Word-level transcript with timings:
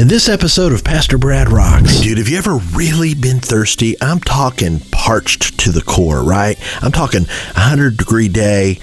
In 0.00 0.08
this 0.08 0.30
episode 0.30 0.72
of 0.72 0.82
Pastor 0.82 1.18
Brad 1.18 1.50
Rocks. 1.50 2.00
Dude, 2.00 2.16
have 2.16 2.26
you 2.26 2.38
ever 2.38 2.56
really 2.56 3.12
been 3.12 3.38
thirsty? 3.38 3.96
I'm 4.00 4.18
talking 4.18 4.80
parched 4.90 5.58
to 5.60 5.72
the 5.72 5.82
core, 5.82 6.24
right? 6.24 6.56
I'm 6.82 6.90
talking 6.90 7.24
100 7.24 7.98
degree 7.98 8.28
day, 8.28 8.78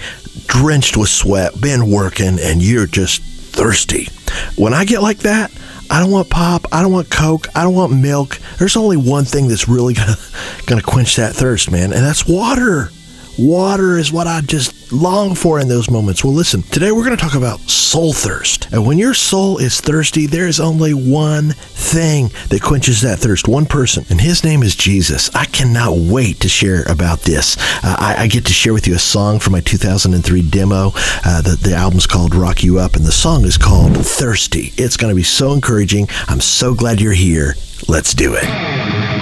drenched 0.46 0.96
with 0.96 1.08
sweat, 1.08 1.60
been 1.60 1.90
working, 1.90 2.38
and 2.38 2.62
you're 2.62 2.86
just 2.86 3.20
thirsty. 3.20 4.06
When 4.54 4.72
I 4.72 4.84
get 4.84 5.02
like 5.02 5.18
that, 5.18 5.50
I 5.90 5.98
don't 5.98 6.12
want 6.12 6.30
pop. 6.30 6.66
I 6.70 6.82
don't 6.82 6.92
want 6.92 7.10
Coke. 7.10 7.48
I 7.52 7.64
don't 7.64 7.74
want 7.74 8.00
milk. 8.00 8.38
There's 8.60 8.76
only 8.76 8.96
one 8.96 9.24
thing 9.24 9.48
that's 9.48 9.66
really 9.66 9.94
gonna 9.94 10.14
gonna 10.66 10.82
quench 10.82 11.16
that 11.16 11.34
thirst, 11.34 11.68
man, 11.68 11.92
and 11.92 12.04
that's 12.04 12.28
water. 12.28 12.90
Water 13.36 13.98
is 13.98 14.12
what 14.12 14.28
I 14.28 14.40
just 14.40 14.77
long 14.92 15.34
for 15.34 15.60
in 15.60 15.68
those 15.68 15.90
moments. 15.90 16.24
Well, 16.24 16.32
listen, 16.32 16.62
today 16.62 16.92
we're 16.92 17.04
going 17.04 17.16
to 17.16 17.22
talk 17.22 17.34
about 17.34 17.60
soul 17.60 18.12
thirst. 18.12 18.68
And 18.72 18.86
when 18.86 18.98
your 18.98 19.14
soul 19.14 19.58
is 19.58 19.80
thirsty, 19.80 20.26
there 20.26 20.46
is 20.46 20.60
only 20.60 20.92
one 20.92 21.50
thing 21.50 22.30
that 22.50 22.62
quenches 22.62 23.00
that 23.02 23.18
thirst, 23.18 23.48
one 23.48 23.66
person, 23.66 24.04
and 24.10 24.20
his 24.20 24.44
name 24.44 24.62
is 24.62 24.76
Jesus. 24.76 25.34
I 25.34 25.44
cannot 25.46 25.96
wait 25.96 26.40
to 26.40 26.48
share 26.48 26.82
about 26.90 27.20
this. 27.20 27.56
Uh, 27.82 27.96
I, 27.98 28.16
I, 28.18 28.26
get 28.28 28.44
to 28.46 28.52
share 28.52 28.74
with 28.74 28.86
you 28.86 28.94
a 28.94 28.98
song 28.98 29.38
from 29.38 29.52
my 29.52 29.60
2003 29.60 30.42
demo. 30.42 30.92
Uh, 31.24 31.42
the, 31.42 31.58
the 31.60 31.74
album's 31.74 32.06
called 32.06 32.34
Rock 32.34 32.62
You 32.62 32.78
Up, 32.78 32.94
and 32.94 33.04
the 33.04 33.12
song 33.12 33.44
is 33.44 33.56
called 33.56 33.96
Thirsty. 33.96 34.72
It's 34.76 34.96
going 34.96 35.10
to 35.10 35.16
be 35.16 35.22
so 35.22 35.52
encouraging. 35.52 36.08
I'm 36.26 36.40
so 36.40 36.74
glad 36.74 37.00
you're 37.00 37.12
here. 37.12 37.54
Let's 37.88 38.12
do 38.12 38.34
it. 38.36 39.17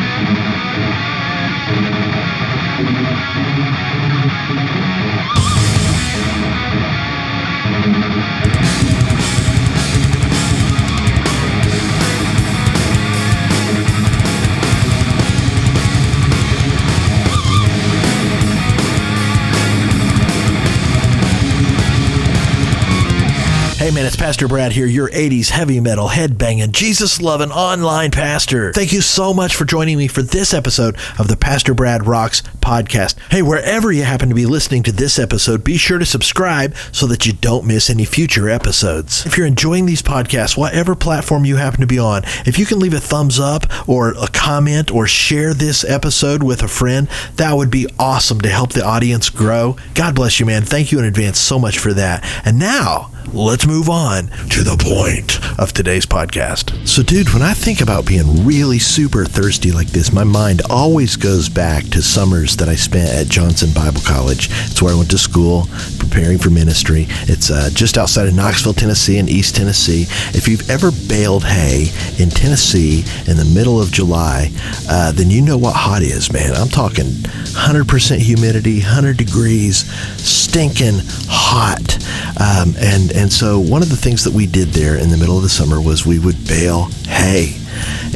Man, 24.07 24.13
it's 24.13 24.23
Pastor 24.23 24.47
Brad 24.47 24.71
here, 24.71 24.87
your 24.87 25.11
80s 25.11 25.49
heavy 25.49 25.81
metal 25.81 26.07
headbanging, 26.07 26.71
Jesus 26.71 27.21
loving 27.21 27.51
online 27.51 28.13
pastor. 28.13 28.73
Thank 28.73 28.93
you 28.93 29.01
so 29.01 29.35
much 29.35 29.57
for 29.57 29.65
joining 29.65 29.99
me 29.99 30.07
for 30.07 30.23
this 30.23 30.55
episode 30.55 30.97
of 31.19 31.27
the 31.27 31.37
Pastor 31.37 31.75
Brad 31.75 32.07
Rocks 32.07 32.41
podcast. 32.61 33.17
Hey, 33.33 33.43
wherever 33.43 33.91
you 33.91 34.05
happen 34.05 34.29
to 34.29 34.35
be 34.37 34.47
listening 34.47 34.85
to 34.85 34.93
this 34.93 35.19
episode, 35.19 35.65
be 35.65 35.77
sure 35.77 35.99
to 35.99 36.07
subscribe 36.07 36.77
so 36.93 37.09
that 37.09 37.27
you 37.27 37.33
don't 37.33 37.67
miss 37.67 37.91
any 37.91 38.05
future 38.05 38.49
episodes. 38.49 39.27
If 39.27 39.37
you're 39.37 39.45
enjoying 39.45 39.87
these 39.87 40.03
podcasts, 40.03 40.57
whatever 40.57 40.95
platform 40.95 41.45
you 41.45 41.57
happen 41.57 41.81
to 41.81 41.87
be 41.89 41.99
on, 41.99 42.23
if 42.47 42.61
you 42.61 42.65
can 42.65 42.79
leave 42.79 42.95
a 42.95 43.01
thumbs 43.01 43.41
up 43.41 43.89
or 43.89 44.11
a 44.11 44.29
comment 44.29 44.93
or 44.93 45.09
share 45.09 45.53
this 45.53 45.83
episode 45.83 46.45
with 46.45 46.63
a 46.63 46.69
friend, 46.69 47.09
that 47.39 47.55
would 47.55 47.73
be 47.73 47.89
awesome 47.99 48.41
to 48.43 48.49
help 48.49 48.71
the 48.73 48.87
audience 48.87 49.31
grow. 49.31 49.77
God 49.95 50.15
bless 50.15 50.39
you, 50.39 50.47
man. 50.47 50.63
Thank 50.63 50.93
you 50.93 51.01
in 51.01 51.05
advance 51.05 51.41
so 51.41 51.59
much 51.59 51.81
for 51.81 51.93
that. 51.95 52.23
And 52.47 52.61
now, 52.61 53.11
let's 53.33 53.67
move 53.67 53.89
on 53.89 54.29
to 54.51 54.63
the 54.63 54.77
point 54.79 55.41
of 55.59 55.73
today's 55.73 56.07
podcast. 56.07 56.87
So, 56.87 57.03
dude, 57.03 57.33
when 57.33 57.43
I 57.43 57.55
think 57.55 57.81
about 57.81 58.07
being 58.07 58.45
really 58.45 58.79
super 58.79 59.25
thirsty 59.25 59.73
like 59.73 59.89
this, 59.89 60.13
my 60.13 60.25
mind 60.25 60.63
always 60.71 61.17
goes 61.17 61.49
back 61.49 61.85
to 61.91 62.03
summers 62.03 62.57
that 62.57 62.69
I 62.69 62.75
spent 62.75 63.11
at 63.11 63.29
Johnson 63.29 63.71
Bible 63.75 64.01
College. 64.05 64.49
It's 64.51 64.81
where 64.81 64.93
I 64.95 64.97
went 64.97 65.11
to 65.11 65.19
school, 65.19 65.69
preparing 65.99 66.39
for 66.39 66.51
ministry. 66.51 67.07
It's 67.23 67.51
uh, 67.51 67.71
just 67.73 67.99
outside 67.99 68.29
of 68.29 68.35
Knoxville, 68.35 68.75
Tennessee, 68.75 69.19
in 69.19 69.29
East 69.29 69.57
Tennessee. 69.57 70.03
If 70.37 70.47
you've 70.49 70.69
ever 70.71 70.91
baled 71.09 71.45
hay 71.45 71.89
in 72.19 72.31
Tennessee 72.31 73.05
in 73.27 73.37
the 73.37 73.51
middle 73.55 73.81
of 73.81 73.93
July, 73.93 74.51
uh, 74.89 75.13
then 75.13 75.31
you 75.31 75.43
know 75.43 75.59
what 75.59 75.75
hot 75.75 76.03
is, 76.03 76.33
man. 76.33 76.55
I'm 76.55 76.69
talking 76.69 77.07
100% 77.07 78.19
humidity, 78.19 78.81
100 78.81 79.17
degrees, 79.17 79.91
stinking 80.21 81.01
hot. 81.29 81.97
Um, 82.39 82.75
and 82.79 83.16
and 83.17 83.33
so 83.33 83.59
one 83.59 83.83
of 83.83 83.89
the 83.89 83.97
things 83.97 84.25
that 84.25 84.33
we 84.33 84.47
did 84.47 84.69
there 84.69 84.97
in 84.97 85.11
the 85.11 85.17
middle 85.17 85.37
of 85.37 85.43
the 85.43 85.49
summer 85.49 85.81
was 85.81 86.07
we 86.07 86.19
would 86.19 86.47
bale 86.47 86.85
hay, 87.09 87.57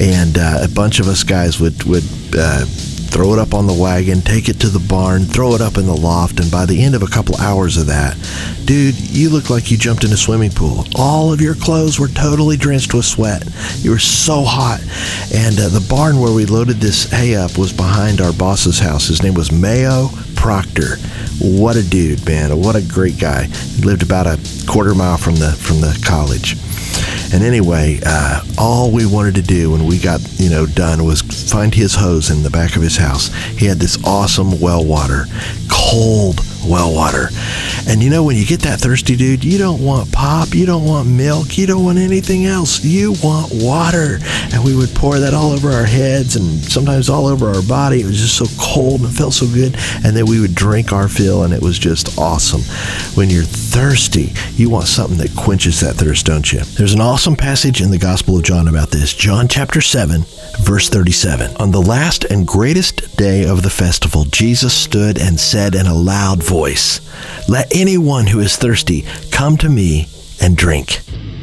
and 0.01 0.39
uh, 0.39 0.59
a 0.63 0.69
bunch 0.69 1.01
of 1.01 1.09
us 1.09 1.23
guys 1.25 1.61
would 1.61 1.83
would. 1.85 2.05
Uh, 2.37 2.65
throw 3.11 3.33
it 3.33 3.39
up 3.39 3.55
on 3.55 3.67
the 3.67 3.75
wagon, 3.75 4.21
take 4.21 4.49
it 4.49 4.61
to 4.61 4.69
the 4.69 4.87
barn, 4.89 5.25
throw 5.25 5.55
it 5.55 5.61
up 5.61 5.77
in 5.77 5.87
the 5.87 5.97
loft, 5.97 6.41
and 6.41 6.51
by 6.51 6.65
the 6.65 6.83
end 6.83 6.95
of 6.95 7.03
a 7.03 7.07
couple 7.07 7.37
hours 7.37 7.77
of 7.77 7.87
that, 7.87 8.17
dude, 8.65 8.99
you 8.99 9.29
looked 9.29 9.51
like 9.51 9.71
you 9.71 9.77
jumped 9.77 10.05
in 10.05 10.13
a 10.13 10.17
swimming 10.17 10.51
pool. 10.51 10.85
All 10.95 11.33
of 11.33 11.41
your 11.41 11.55
clothes 11.55 11.99
were 11.99 12.09
totally 12.09 12.57
drenched 12.57 12.95
with 12.95 13.05
sweat. 13.05 13.45
You 13.79 13.91
were 13.91 13.99
so 13.99 14.43
hot. 14.43 14.81
And 15.35 15.59
uh, 15.59 15.69
the 15.69 15.87
barn 15.89 16.21
where 16.21 16.33
we 16.33 16.47
loaded 16.47 16.77
this 16.77 17.11
hay 17.11 17.35
up 17.35 17.59
was 17.59 17.73
behind 17.73 18.21
our 18.21 18.33
boss's 18.33 18.79
house. 18.79 19.09
His 19.09 19.23
name 19.23 19.35
was 19.35 19.53
Mayo 19.53 20.09
Proctor. 20.37 20.97
What 21.41 21.77
a 21.77 21.83
dude, 21.83 22.25
man! 22.27 22.59
What 22.61 22.77
a 22.77 22.83
great 22.83 23.19
guy. 23.19 23.45
He 23.45 23.83
lived 23.83 24.03
about 24.03 24.27
a 24.27 24.39
quarter 24.67 24.95
mile 24.95 25.17
from 25.17 25.37
the 25.37 25.53
from 25.53 25.81
the 25.81 25.99
college. 26.05 26.57
And 27.33 27.45
anyway, 27.45 28.01
uh, 28.05 28.43
all 28.59 28.91
we 28.91 29.07
wanted 29.07 29.37
to 29.37 29.43
do 29.43 29.71
when 29.71 29.87
we 29.87 29.99
got 29.99 30.21
you 30.39 30.51
know 30.51 30.67
done 30.67 31.05
was 31.05 31.23
find 31.23 31.73
his 31.75 31.95
hose 31.95 32.31
in 32.31 32.43
the 32.43 32.51
back 32.51 32.77
of 32.77 32.83
his 32.83 32.97
house. 32.97 33.33
He 33.57 33.67
had 33.67 33.79
this 33.79 34.03
awesome 34.05 34.61
well 34.61 34.85
water, 34.85 35.27
cold 35.71 36.41
well 36.65 36.95
water. 36.95 37.29
And 37.87 38.03
you 38.03 38.11
know, 38.11 38.25
when 38.25 38.37
you 38.37 38.45
get 38.45 38.61
that 38.61 38.81
thirsty, 38.81 39.17
dude, 39.17 39.45
you 39.45 39.59
don't 39.59 39.85
want 39.85 40.13
pop, 40.13 40.55
you 40.55 40.67
don't 40.67 40.85
want 40.85 41.09
milk, 41.09 41.59
you 41.59 41.67
don't 41.67 41.85
want 41.85 41.99
anything 41.99 42.47
else. 42.47 42.85
You 42.85 43.15
want 43.23 43.53
water. 43.53 44.19
And 44.53 44.65
we 44.65 44.77
would 44.77 44.91
pour 44.95 45.19
that 45.19 45.35
all 45.35 45.53
over 45.53 45.71
our 45.71 45.85
heads 45.85 46.37
and 46.37 46.63
sometimes 46.63 47.09
all 47.09 47.27
over 47.27 47.49
our 47.49 47.63
body. 47.63 48.01
It 48.01 48.07
was 48.07 48.19
just 48.19 48.37
so 48.37 48.47
cold 48.61 49.01
and 49.01 49.11
it 49.11 49.15
felt 49.15 49.33
so 49.33 49.47
good. 49.47 49.75
And 50.05 50.17
then 50.17 50.27
we 50.27 50.41
would 50.41 50.55
drink 50.55 50.93
our 50.93 51.09
fill, 51.09 51.45
and 51.45 51.53
it 51.53 51.63
was 51.63 51.79
just 51.79 52.19
awesome. 52.19 52.63
When 53.17 53.31
you're 53.31 53.43
thirsty, 53.43 54.33
you 54.55 54.71
want 54.71 54.87
something 54.87 55.19
that 55.19 55.35
quenches 55.37 55.81
that 55.81 55.95
thirst, 55.95 56.27
don't 56.27 56.53
you? 56.53 56.61
There's 56.61 56.95
an 56.95 57.01
awesome 57.01 57.37
passage 57.37 57.81
in 57.81 57.91
the 57.91 57.99
Gospel 57.99 58.37
of 58.37 58.45
John 58.45 58.69
about 58.69 58.91
this. 58.91 59.15
John 59.15 59.49
chapter 59.49 59.81
7, 59.81 60.25
verse 60.61 60.89
37. 60.89 61.57
On 61.57 61.71
the 61.71 61.81
last 61.81 62.25
and 62.25 62.47
greatest 62.47 63.17
day 63.17 63.47
of 63.47 63.63
the 63.63 63.71
festival, 63.71 64.25
Jesus 64.25 64.75
stood 64.75 65.19
and 65.19 65.39
said 65.39 65.75
in 65.75 65.87
a 65.87 65.95
loud 65.95 66.43
voice, 66.43 66.50
Let 67.49 67.75
anyone 67.77 68.27
who 68.27 68.41
is 68.41 68.57
thirsty 68.57 69.05
come 69.31 69.57
to 69.59 69.69
me 69.69 70.09
and 70.41 70.57
drink. 70.57 71.01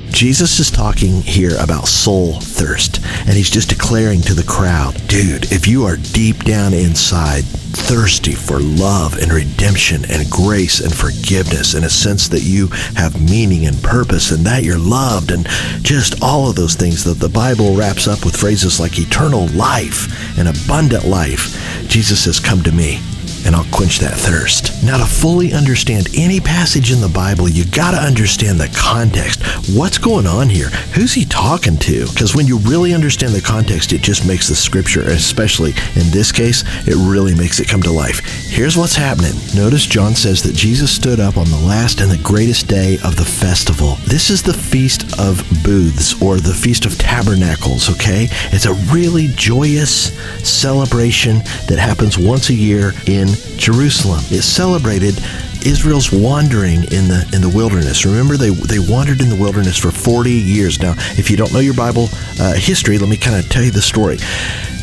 Jesus 0.10 0.60
is 0.60 0.72
talking 0.72 1.22
here 1.22 1.56
about 1.60 1.88
soul 1.88 2.40
thirst, 2.40 3.00
and 3.22 3.32
he's 3.32 3.50
just 3.50 3.70
declaring 3.70 4.22
to 4.22 4.34
the 4.34 4.44
crowd, 4.44 4.96
dude, 5.08 5.52
if 5.52 5.68
you 5.68 5.86
are 5.86 5.98
deep 5.98 6.44
down 6.44 6.74
inside 6.74 7.44
thirsty 7.44 8.34
for 8.34 8.60
love 8.60 9.18
and 9.18 9.32
redemption 9.32 10.04
and 10.10 10.30
grace 10.30 10.80
and 10.80 10.94
forgiveness 10.94 11.74
and 11.74 11.86
a 11.86 11.90
sense 11.90 12.28
that 12.28 12.44
you 12.44 12.68
have 12.96 13.22
meaning 13.30 13.66
and 13.66 13.82
purpose 13.84 14.32
and 14.32 14.46
that 14.46 14.64
you're 14.64 14.78
loved 14.78 15.32
and 15.32 15.46
just 15.84 16.22
all 16.24 16.50
of 16.50 16.56
those 16.56 16.76
things 16.76 17.04
that 17.04 17.20
the 17.20 17.30
Bible 17.30 17.76
wraps 17.76 18.08
up 18.08 18.26
with 18.26 18.36
phrases 18.36 18.80
like 18.80 18.98
eternal 18.98 19.48
life 19.50 20.38
and 20.38 20.48
abundant 20.48 21.06
life, 21.06 21.54
Jesus 21.88 22.24
says, 22.24 22.40
come 22.40 22.64
to 22.64 22.72
me 22.72 23.00
and 23.48 23.56
I'll 23.56 23.66
quench 23.72 24.00
that 24.00 24.14
thirst. 24.14 24.84
Now, 24.84 24.98
to 24.98 25.06
fully 25.06 25.54
understand 25.54 26.10
any 26.16 26.40
passage 26.40 26.92
in 26.92 27.00
the 27.00 27.08
Bible, 27.08 27.48
you 27.48 27.64
got 27.66 27.92
to 27.92 27.98
understand 27.98 28.60
the 28.60 28.68
context. 28.78 29.42
What's 29.74 29.98
going 29.98 30.28
on 30.28 30.50
here? 30.50 30.68
Who's 30.94 31.14
he 31.14 31.24
talking 31.24 31.78
to? 31.78 32.06
Because 32.08 32.36
when 32.36 32.46
you 32.46 32.58
really 32.60 32.94
understand 32.94 33.34
the 33.34 33.42
context, 33.42 33.94
it 33.94 34.02
just 34.02 34.28
makes 34.28 34.50
the 34.50 34.56
scripture, 34.56 35.02
especially 35.02 35.72
in 35.96 36.12
this 36.12 36.32
case, 36.32 36.64
it 36.86 36.96
really 36.96 37.34
makes 37.34 37.60
it 37.60 37.70
come 37.70 37.82
to 37.84 37.92
life. 37.92 38.20
Here's 38.50 38.76
what's 38.76 38.96
happening. 38.96 39.34
Notice 39.56 39.86
John 39.86 40.14
says 40.14 40.44
that 40.44 40.54
Jesus 40.54 40.92
stood 40.92 41.20
up 41.20 41.38
on 41.38 41.50
the 41.50 41.66
last 41.66 42.02
and 42.02 42.12
the 42.12 42.22
greatest 42.24 42.68
day 42.68 42.96
of 43.04 43.16
the 43.16 43.26
festival. 43.26 43.96
This 44.08 44.30
is 44.30 44.44
the 44.44 44.54
Feast 44.54 45.18
of 45.20 45.42
Booths 45.64 46.22
or 46.22 46.38
the 46.38 46.54
Feast 46.54 46.86
of 46.86 46.98
Tabernacles, 46.98 47.90
okay? 47.92 48.28
It's 48.52 48.66
a 48.66 48.74
really 48.94 49.28
joyous 49.36 50.12
celebration 50.46 51.38
that 51.68 51.78
happens 51.80 52.18
once 52.18 52.50
a 52.50 52.54
year 52.54 52.92
in 53.06 53.30
Jerusalem. 53.58 54.22
It 54.30 54.44
celebrated 54.44 55.20
Israel's 55.66 56.12
wandering 56.12 56.84
in 56.84 57.08
the 57.08 57.30
in 57.34 57.42
the 57.42 57.52
wilderness. 57.54 58.06
Remember, 58.06 58.38
they 58.38 58.50
they 58.50 58.80
wandered 58.80 59.22
in 59.22 59.30
the 59.30 59.36
wilderness 59.36 59.78
for 59.78 59.92
40 59.92 60.32
years. 60.32 60.80
Now, 60.80 60.94
if 61.18 61.30
you 61.30 61.38
don't 61.38 61.52
know 61.52 61.60
your 61.60 61.74
Bible 61.74 62.10
uh, 62.40 62.54
history, 62.54 62.98
let 62.98 63.10
me 63.10 63.18
kind 63.18 63.36
of 63.36 63.50
tell 63.50 63.64
you 63.64 63.72
the 63.72 63.82
story. 63.82 64.18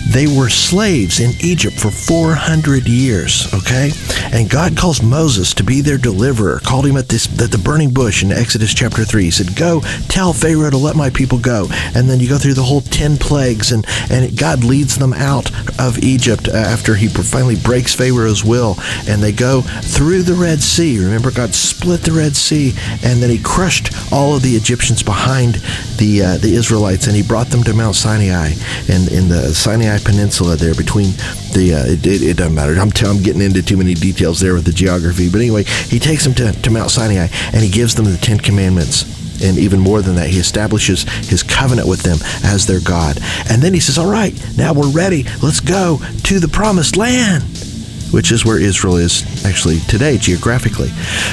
They 0.06 0.26
were 0.26 0.48
slaves 0.48 1.20
in 1.20 1.32
Egypt 1.40 1.78
for 1.78 1.90
400 1.90 2.86
years, 2.86 3.52
okay? 3.54 3.90
And 4.32 4.50
God 4.50 4.76
calls 4.76 5.02
Moses 5.02 5.54
to 5.54 5.64
be 5.64 5.80
their 5.80 5.98
deliverer, 5.98 6.60
called 6.60 6.86
him 6.86 6.96
at, 6.96 7.08
this, 7.08 7.26
at 7.40 7.50
the 7.50 7.58
burning 7.58 7.92
bush 7.92 8.22
in 8.22 8.30
Exodus 8.30 8.74
chapter 8.74 9.04
3. 9.04 9.24
He 9.24 9.30
said, 9.30 9.56
Go 9.56 9.80
tell 10.08 10.32
Pharaoh 10.32 10.70
to 10.70 10.76
let 10.76 10.96
my 10.96 11.10
people 11.10 11.38
go. 11.38 11.68
And 11.94 12.08
then 12.08 12.20
you 12.20 12.28
go 12.28 12.38
through 12.38 12.54
the 12.54 12.62
whole 12.62 12.82
10 12.82 13.16
plagues, 13.16 13.72
and, 13.72 13.86
and 14.10 14.36
God 14.38 14.62
leads 14.62 14.98
them 14.98 15.14
out 15.14 15.50
of 15.80 15.98
Egypt 15.98 16.48
after 16.48 16.94
he 16.94 17.08
finally 17.08 17.56
breaks 17.56 17.94
Pharaoh's 17.94 18.44
will. 18.44 18.76
And 19.08 19.22
they 19.22 19.32
go 19.32 19.62
through 19.62 20.22
the 20.22 20.34
Red 20.34 20.60
Sea. 20.60 20.98
Remember, 20.98 21.30
God 21.30 21.54
split 21.54 22.02
the 22.02 22.12
Red 22.12 22.36
Sea, 22.36 22.74
and 23.02 23.22
then 23.22 23.30
he 23.30 23.38
crushed 23.38 23.90
all 24.12 24.36
of 24.36 24.42
the 24.42 24.54
Egyptians 24.54 25.02
behind 25.02 25.56
the, 25.98 26.22
uh, 26.22 26.36
the 26.38 26.54
Israelites, 26.54 27.06
and 27.06 27.16
he 27.16 27.22
brought 27.22 27.48
them 27.48 27.62
to 27.64 27.72
Mount 27.72 27.96
Sinai 27.96 28.52
and 28.88 29.10
in 29.10 29.28
the 29.28 29.54
Sinai 29.54 29.93
Peninsula 29.98 30.56
there 30.56 30.74
between 30.74 31.10
the 31.52 31.74
uh, 31.74 31.92
it, 31.92 32.06
it, 32.06 32.22
it, 32.22 32.36
doesn't 32.36 32.54
matter. 32.54 32.74
I'm, 32.74 32.90
t- 32.90 33.06
I'm 33.06 33.22
getting 33.22 33.42
into 33.42 33.62
too 33.62 33.76
many 33.76 33.94
details 33.94 34.40
there 34.40 34.54
with 34.54 34.64
the 34.64 34.72
geography, 34.72 35.30
but 35.30 35.40
anyway, 35.40 35.64
he 35.64 35.98
takes 35.98 36.24
them 36.24 36.34
to, 36.34 36.52
to 36.52 36.70
Mount 36.70 36.90
Sinai 36.90 37.28
and 37.52 37.62
he 37.62 37.70
gives 37.70 37.94
them 37.94 38.06
the 38.06 38.16
Ten 38.16 38.38
Commandments. 38.38 39.22
And 39.42 39.58
even 39.58 39.80
more 39.80 40.00
than 40.00 40.14
that, 40.14 40.30
he 40.30 40.38
establishes 40.38 41.02
his 41.28 41.42
covenant 41.42 41.88
with 41.88 42.02
them 42.02 42.18
as 42.44 42.66
their 42.66 42.80
God. 42.80 43.18
And 43.50 43.60
then 43.60 43.74
he 43.74 43.80
says, 43.80 43.98
All 43.98 44.10
right, 44.10 44.32
now 44.56 44.72
we're 44.72 44.90
ready. 44.90 45.24
Let's 45.42 45.60
go 45.60 45.98
to 46.24 46.38
the 46.38 46.48
promised 46.48 46.96
land 46.96 47.42
which 48.14 48.30
is 48.30 48.44
where 48.44 48.60
Israel 48.60 48.96
is 48.96 49.44
actually 49.44 49.80
today 49.80 50.16
geographically. 50.16 50.90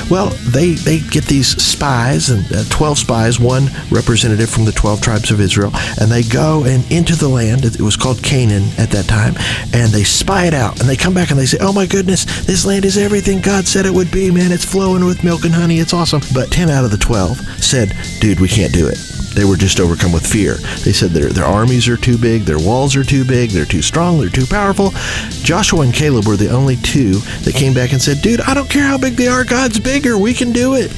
Well, 0.10 0.30
they, 0.50 0.72
they 0.72 1.00
get 1.00 1.26
these 1.26 1.50
spies, 1.62 2.30
and 2.32 2.44
uh, 2.52 2.64
12 2.70 2.98
spies, 2.98 3.40
one 3.40 3.68
representative 3.92 4.50
from 4.50 4.66
the 4.66 4.72
12 4.72 5.00
tribes 5.00 5.30
of 5.30 5.40
Israel, 5.40 5.72
and 6.02 6.12
they 6.12 6.24
go 6.24 6.64
and 6.66 6.90
into 6.92 7.16
the 7.16 7.30
land. 7.30 7.66
It 7.66 7.80
was 7.80 7.96
called 7.96 8.24
Canaan 8.24 8.68
at 8.80 8.90
that 8.90 9.06
time, 9.06 9.36
and 9.74 9.92
they 9.92 10.04
spy 10.04 10.48
it 10.48 10.56
out. 10.56 10.80
And 10.80 10.90
they 10.90 10.98
come 10.98 11.14
back 11.14 11.30
and 11.30 11.40
they 11.40 11.46
say, 11.46 11.60
Oh 11.62 11.72
my 11.72 11.86
goodness, 11.86 12.26
this 12.46 12.66
land 12.66 12.84
is 12.84 12.98
everything 12.98 13.42
God 13.42 13.68
said 13.68 13.86
it 13.86 13.94
would 13.94 14.12
be, 14.12 14.32
man. 14.32 14.52
It's 14.52 14.66
flowing 14.66 15.06
with 15.06 15.24
milk 15.24 15.46
and 15.46 15.54
honey. 15.54 15.78
It's 15.78 15.94
awesome. 15.94 16.22
But 16.34 16.52
10 16.52 16.70
out 16.70 16.84
of 16.84 16.90
the 16.90 16.98
12 16.98 17.38
said, 17.64 17.96
Dude, 18.20 18.40
we 18.40 18.48
can't 18.48 18.74
do 18.74 18.88
it 18.88 19.21
they 19.34 19.46
were 19.46 19.56
just 19.56 19.80
overcome 19.80 20.12
with 20.12 20.26
fear. 20.26 20.56
They 20.84 20.92
said 20.92 21.12
their, 21.12 21.30
their 21.30 21.46
armies 21.46 21.88
are 21.88 21.98
too 21.98 22.18
big, 22.18 22.44
their 22.44 22.60
walls 22.60 22.96
are 22.96 23.04
too 23.04 23.26
big, 23.26 23.52
they're 23.52 23.66
too 23.66 23.82
strong, 23.82 24.20
they're 24.20 24.30
too 24.30 24.46
powerful. 24.46 24.92
Joshua 25.44 25.82
and 25.82 25.94
Caleb 25.94 26.28
were 26.28 26.38
the 26.38 26.50
only 26.52 26.76
two 26.78 27.14
that 27.44 27.56
came 27.56 27.74
back 27.74 27.94
and 27.94 28.02
said, 28.02 28.22
Dude, 28.22 28.42
I 28.42 28.54
don't 28.54 28.70
care 28.70 28.88
how 28.88 28.98
big 28.98 29.16
they 29.16 29.28
are, 29.28 29.44
God's 29.44 29.80
bigger, 29.80 30.18
we 30.18 30.34
can 30.34 30.52
do 30.52 30.76
it. 30.76 30.92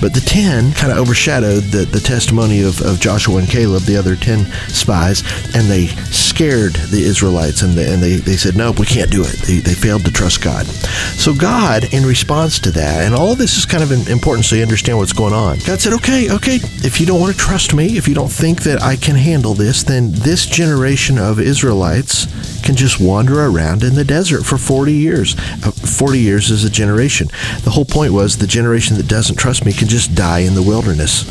But 0.00 0.14
the 0.14 0.20
10 0.20 0.72
kind 0.72 0.92
of 0.92 0.98
overshadowed 0.98 1.64
the, 1.64 1.84
the 1.84 2.00
testimony 2.00 2.62
of, 2.62 2.80
of 2.82 3.00
Joshua 3.00 3.38
and 3.38 3.48
Caleb, 3.48 3.82
the 3.82 3.96
other 3.96 4.16
10 4.16 4.44
spies, 4.68 5.22
and 5.54 5.66
they 5.66 5.86
scared 6.10 6.74
the 6.74 7.02
Israelites 7.02 7.62
and 7.62 7.74
they, 7.74 7.92
and 7.92 8.02
they, 8.02 8.16
they 8.16 8.36
said, 8.36 8.56
Nope, 8.56 8.78
we 8.78 8.86
can't 8.86 9.10
do 9.10 9.22
it. 9.22 9.36
They, 9.46 9.58
they 9.58 9.74
failed 9.74 10.04
to 10.04 10.12
trust 10.12 10.42
God. 10.42 10.66
So, 10.66 11.34
God, 11.34 11.92
in 11.92 12.04
response 12.04 12.58
to 12.60 12.70
that, 12.72 13.04
and 13.04 13.14
all 13.14 13.32
of 13.32 13.38
this 13.38 13.56
is 13.56 13.66
kind 13.66 13.82
of 13.82 13.90
important 14.08 14.44
so 14.44 14.54
you 14.54 14.62
understand 14.62 14.98
what's 14.98 15.12
going 15.12 15.34
on, 15.34 15.58
God 15.66 15.80
said, 15.80 15.92
Okay, 15.94 16.30
okay, 16.30 16.56
if 16.84 17.00
you 17.00 17.06
don't 17.06 17.20
want 17.20 17.32
to 17.32 17.38
trust 17.38 17.74
me, 17.74 17.96
if 17.96 18.06
you 18.06 18.14
don't 18.14 18.30
think 18.30 18.62
that 18.62 18.82
I 18.82 18.96
can 18.96 19.16
handle 19.16 19.54
this, 19.54 19.82
then 19.82 20.12
this 20.12 20.46
generation 20.46 21.18
of 21.18 21.40
Israelites 21.40 22.26
can 22.68 22.76
just 22.76 23.00
wander 23.00 23.46
around 23.46 23.82
in 23.82 23.94
the 23.94 24.04
desert 24.04 24.44
for 24.44 24.58
40 24.58 24.92
years. 24.92 25.34
Uh, 25.64 25.70
40 25.70 26.18
years 26.18 26.50
is 26.50 26.64
a 26.64 26.70
generation. 26.70 27.26
The 27.64 27.70
whole 27.70 27.86
point 27.86 28.12
was 28.12 28.36
the 28.36 28.46
generation 28.46 28.98
that 28.98 29.08
doesn't 29.08 29.36
trust 29.36 29.64
me 29.64 29.72
can 29.72 29.88
just 29.88 30.14
die 30.14 30.40
in 30.40 30.54
the 30.54 30.62
wilderness. 30.62 31.24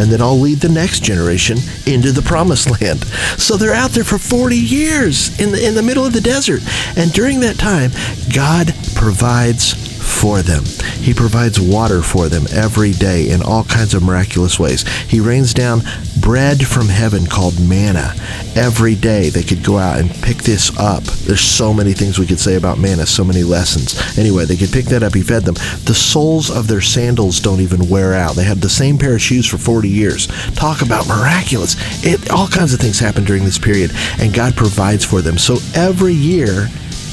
And 0.00 0.10
then 0.10 0.20
I'll 0.20 0.40
lead 0.40 0.58
the 0.58 0.68
next 0.68 1.04
generation 1.04 1.58
into 1.86 2.10
the 2.10 2.22
promised 2.22 2.70
land. 2.80 3.04
So 3.38 3.56
they're 3.56 3.72
out 3.72 3.92
there 3.92 4.02
for 4.02 4.18
40 4.18 4.56
years 4.56 5.38
in 5.38 5.52
the, 5.52 5.64
in 5.64 5.76
the 5.76 5.82
middle 5.82 6.04
of 6.04 6.12
the 6.12 6.20
desert. 6.20 6.60
And 6.96 7.12
during 7.12 7.38
that 7.38 7.56
time, 7.56 7.92
God 8.34 8.74
provides 8.96 9.89
for 10.20 10.42
them. 10.42 10.62
He 11.00 11.14
provides 11.14 11.58
water 11.58 12.02
for 12.02 12.28
them 12.28 12.44
every 12.52 12.92
day 12.92 13.30
in 13.30 13.42
all 13.42 13.64
kinds 13.64 13.94
of 13.94 14.02
miraculous 14.02 14.58
ways. 14.58 14.86
He 15.08 15.18
rains 15.18 15.54
down 15.54 15.80
bread 16.20 16.66
from 16.66 16.88
heaven 16.88 17.24
called 17.24 17.58
manna 17.66 18.14
every 18.54 18.94
day. 18.94 19.30
They 19.30 19.42
could 19.42 19.64
go 19.64 19.78
out 19.78 19.98
and 19.98 20.10
pick 20.22 20.38
this 20.38 20.78
up. 20.78 21.02
There's 21.04 21.40
so 21.40 21.72
many 21.72 21.94
things 21.94 22.18
we 22.18 22.26
could 22.26 22.38
say 22.38 22.56
about 22.56 22.78
manna, 22.78 23.06
so 23.06 23.24
many 23.24 23.42
lessons. 23.42 24.18
Anyway, 24.18 24.44
they 24.44 24.56
could 24.56 24.70
pick 24.72 24.84
that 24.86 25.02
up. 25.02 25.14
He 25.14 25.22
fed 25.22 25.44
them. 25.44 25.54
The 25.84 25.94
soles 25.94 26.50
of 26.50 26.68
their 26.68 26.82
sandals 26.82 27.40
don't 27.40 27.60
even 27.60 27.88
wear 27.88 28.12
out. 28.12 28.36
They 28.36 28.44
had 28.44 28.58
the 28.58 28.68
same 28.68 28.98
pair 28.98 29.14
of 29.14 29.22
shoes 29.22 29.46
for 29.46 29.56
40 29.56 29.88
years. 29.88 30.26
Talk 30.54 30.82
about 30.82 31.08
miraculous. 31.08 31.76
It 32.04 32.30
all 32.30 32.46
kinds 32.46 32.74
of 32.74 32.80
things 32.80 32.98
happen 32.98 33.24
during 33.24 33.46
this 33.46 33.58
period, 33.58 33.92
and 34.18 34.34
God 34.34 34.54
provides 34.54 35.02
for 35.02 35.22
them. 35.22 35.38
So 35.38 35.56
every 35.74 36.12
year, 36.12 36.68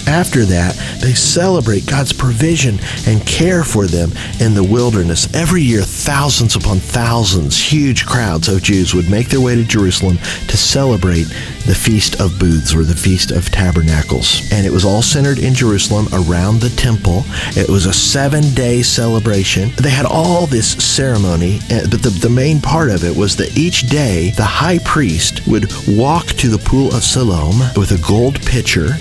after 0.08 0.46
that, 0.46 0.76
they 1.02 1.14
celebrate 1.14 1.86
God's 1.86 2.14
provision 2.14 2.80
and 3.06 3.26
care 3.26 3.64
for 3.64 3.86
them 3.86 4.12
in 4.40 4.54
the 4.54 4.64
wilderness. 4.64 5.34
Every 5.34 5.62
year, 5.62 5.82
thousands 5.82 6.56
upon 6.56 6.78
thousands, 6.78 7.58
huge 7.58 8.06
crowds 8.06 8.48
of 8.48 8.64
Jews 8.64 8.94
would 8.94 9.10
make 9.10 9.30
their 9.30 9.42
way 9.42 9.56
to 9.56 9.64
Jerusalem 9.64 10.18
to 10.18 10.58
celebrate 10.58 11.28
the 11.68 11.76
Feast 11.76 12.20
of 12.22 12.40
Booths 12.40 12.74
or 12.74 12.84
the 12.84 12.96
Feast 12.96 13.32
of 13.32 13.52
Tabernacles. 13.52 14.50
And 14.52 14.66
it 14.66 14.72
was 14.72 14.86
all 14.86 15.02
centered 15.02 15.38
in 15.38 15.54
Jerusalem 15.54 16.08
around 16.14 16.62
the 16.62 16.70
temple. 16.70 17.24
It 17.56 17.70
was 17.70 17.86
a 17.86 17.94
seven 17.94 18.54
day 18.54 18.82
celebration. 18.82 19.72
They 19.78 19.90
had 19.90 20.06
all 20.06 20.48
this 20.48 20.72
ceremony, 20.72 21.60
eh, 21.70 21.86
but 21.92 22.02
the, 22.02 22.10
the 22.10 22.30
main 22.30 22.62
part 22.62 22.90
of 22.90 23.04
it 23.04 23.16
was 23.16 23.36
that 23.36 23.58
each 23.58 23.90
day 23.90 24.32
the 24.32 24.46
high 24.46 24.80
priest 24.80 25.46
would 25.46 25.72
walk 25.88 26.28
to 26.28 26.48
the 26.48 26.58
pool 26.58 26.88
of 26.96 27.04
Siloam 27.04 27.60
with 27.76 27.92
a 27.92 28.02
gold 28.08 28.42
pitcher 28.46 28.92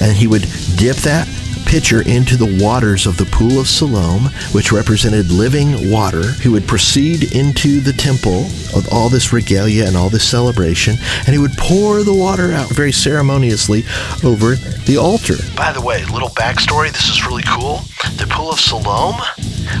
and 0.00 0.16
he 0.16 0.26
would 0.26 0.46
dip 0.76 0.96
that 0.98 1.26
pitcher 1.70 2.02
into 2.02 2.36
the 2.36 2.58
waters 2.60 3.06
of 3.06 3.16
the 3.16 3.24
pool 3.26 3.60
of 3.60 3.68
Siloam, 3.68 4.24
which 4.50 4.72
represented 4.72 5.30
living 5.30 5.88
water. 5.88 6.32
He 6.32 6.48
would 6.48 6.66
proceed 6.66 7.32
into 7.32 7.78
the 7.78 7.92
temple 7.92 8.46
of 8.74 8.92
all 8.92 9.08
this 9.08 9.32
regalia 9.32 9.86
and 9.86 9.96
all 9.96 10.08
this 10.08 10.28
celebration, 10.28 10.96
and 11.18 11.28
he 11.28 11.38
would 11.38 11.56
pour 11.56 12.02
the 12.02 12.12
water 12.12 12.50
out 12.50 12.70
very 12.70 12.90
ceremoniously 12.90 13.84
over 14.24 14.56
the 14.56 14.96
altar. 15.00 15.36
By 15.54 15.70
the 15.70 15.80
way, 15.80 16.04
little 16.06 16.30
backstory 16.30 16.90
this 16.90 17.08
is 17.08 17.24
really 17.24 17.44
cool. 17.44 17.82
The 18.16 18.26
pool 18.28 18.50
of 18.50 18.58
Siloam 18.58 19.20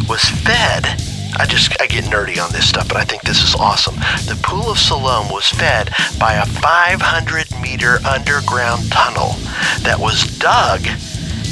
was 0.08 0.22
fed 0.28 0.86
I 1.36 1.46
just 1.46 1.80
I 1.80 1.86
get 1.86 2.04
nerdy 2.04 2.42
on 2.44 2.52
this 2.52 2.68
stuff, 2.68 2.88
but 2.88 2.96
I 2.96 3.04
think 3.04 3.22
this 3.22 3.42
is 3.42 3.54
awesome. 3.54 3.94
The 4.26 4.38
Pool 4.42 4.68
of 4.68 4.78
Siloam 4.78 5.30
was 5.30 5.48
fed 5.48 5.90
by 6.18 6.34
a 6.34 6.44
500 6.44 7.46
meter 7.62 7.98
underground 8.04 8.90
tunnel 8.90 9.36
that 9.82 9.96
was 9.98 10.24
dug 10.38 10.82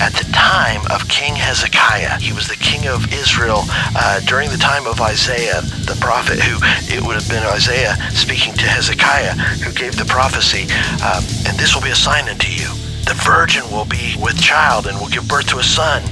at 0.00 0.12
the 0.14 0.24
time 0.32 0.80
of 0.90 1.08
King 1.08 1.34
Hezekiah. 1.34 2.18
He 2.20 2.32
was 2.32 2.48
the 2.48 2.56
king 2.56 2.86
of 2.86 3.12
Israel 3.12 3.64
uh, 3.96 4.20
during 4.20 4.50
the 4.50 4.56
time 4.56 4.86
of 4.86 5.00
Isaiah, 5.00 5.60
the 5.60 5.96
prophet, 6.00 6.38
who 6.38 6.58
it 6.94 7.02
would 7.02 7.14
have 7.14 7.28
been 7.28 7.42
Isaiah 7.42 7.96
speaking 8.12 8.54
to 8.54 8.66
Hezekiah, 8.66 9.34
who 9.62 9.72
gave 9.72 9.96
the 9.96 10.04
prophecy, 10.04 10.70
um, 11.02 11.22
and 11.46 11.58
this 11.58 11.74
will 11.74 11.82
be 11.82 11.90
a 11.90 11.98
sign 11.98 12.28
unto 12.28 12.50
you. 12.50 12.68
The 13.04 13.14
virgin 13.24 13.64
will 13.70 13.86
be 13.86 14.14
with 14.20 14.40
child 14.40 14.86
and 14.86 14.98
will 15.00 15.08
give 15.08 15.26
birth 15.26 15.48
to 15.48 15.58
a 15.58 15.64
son, 15.64 16.02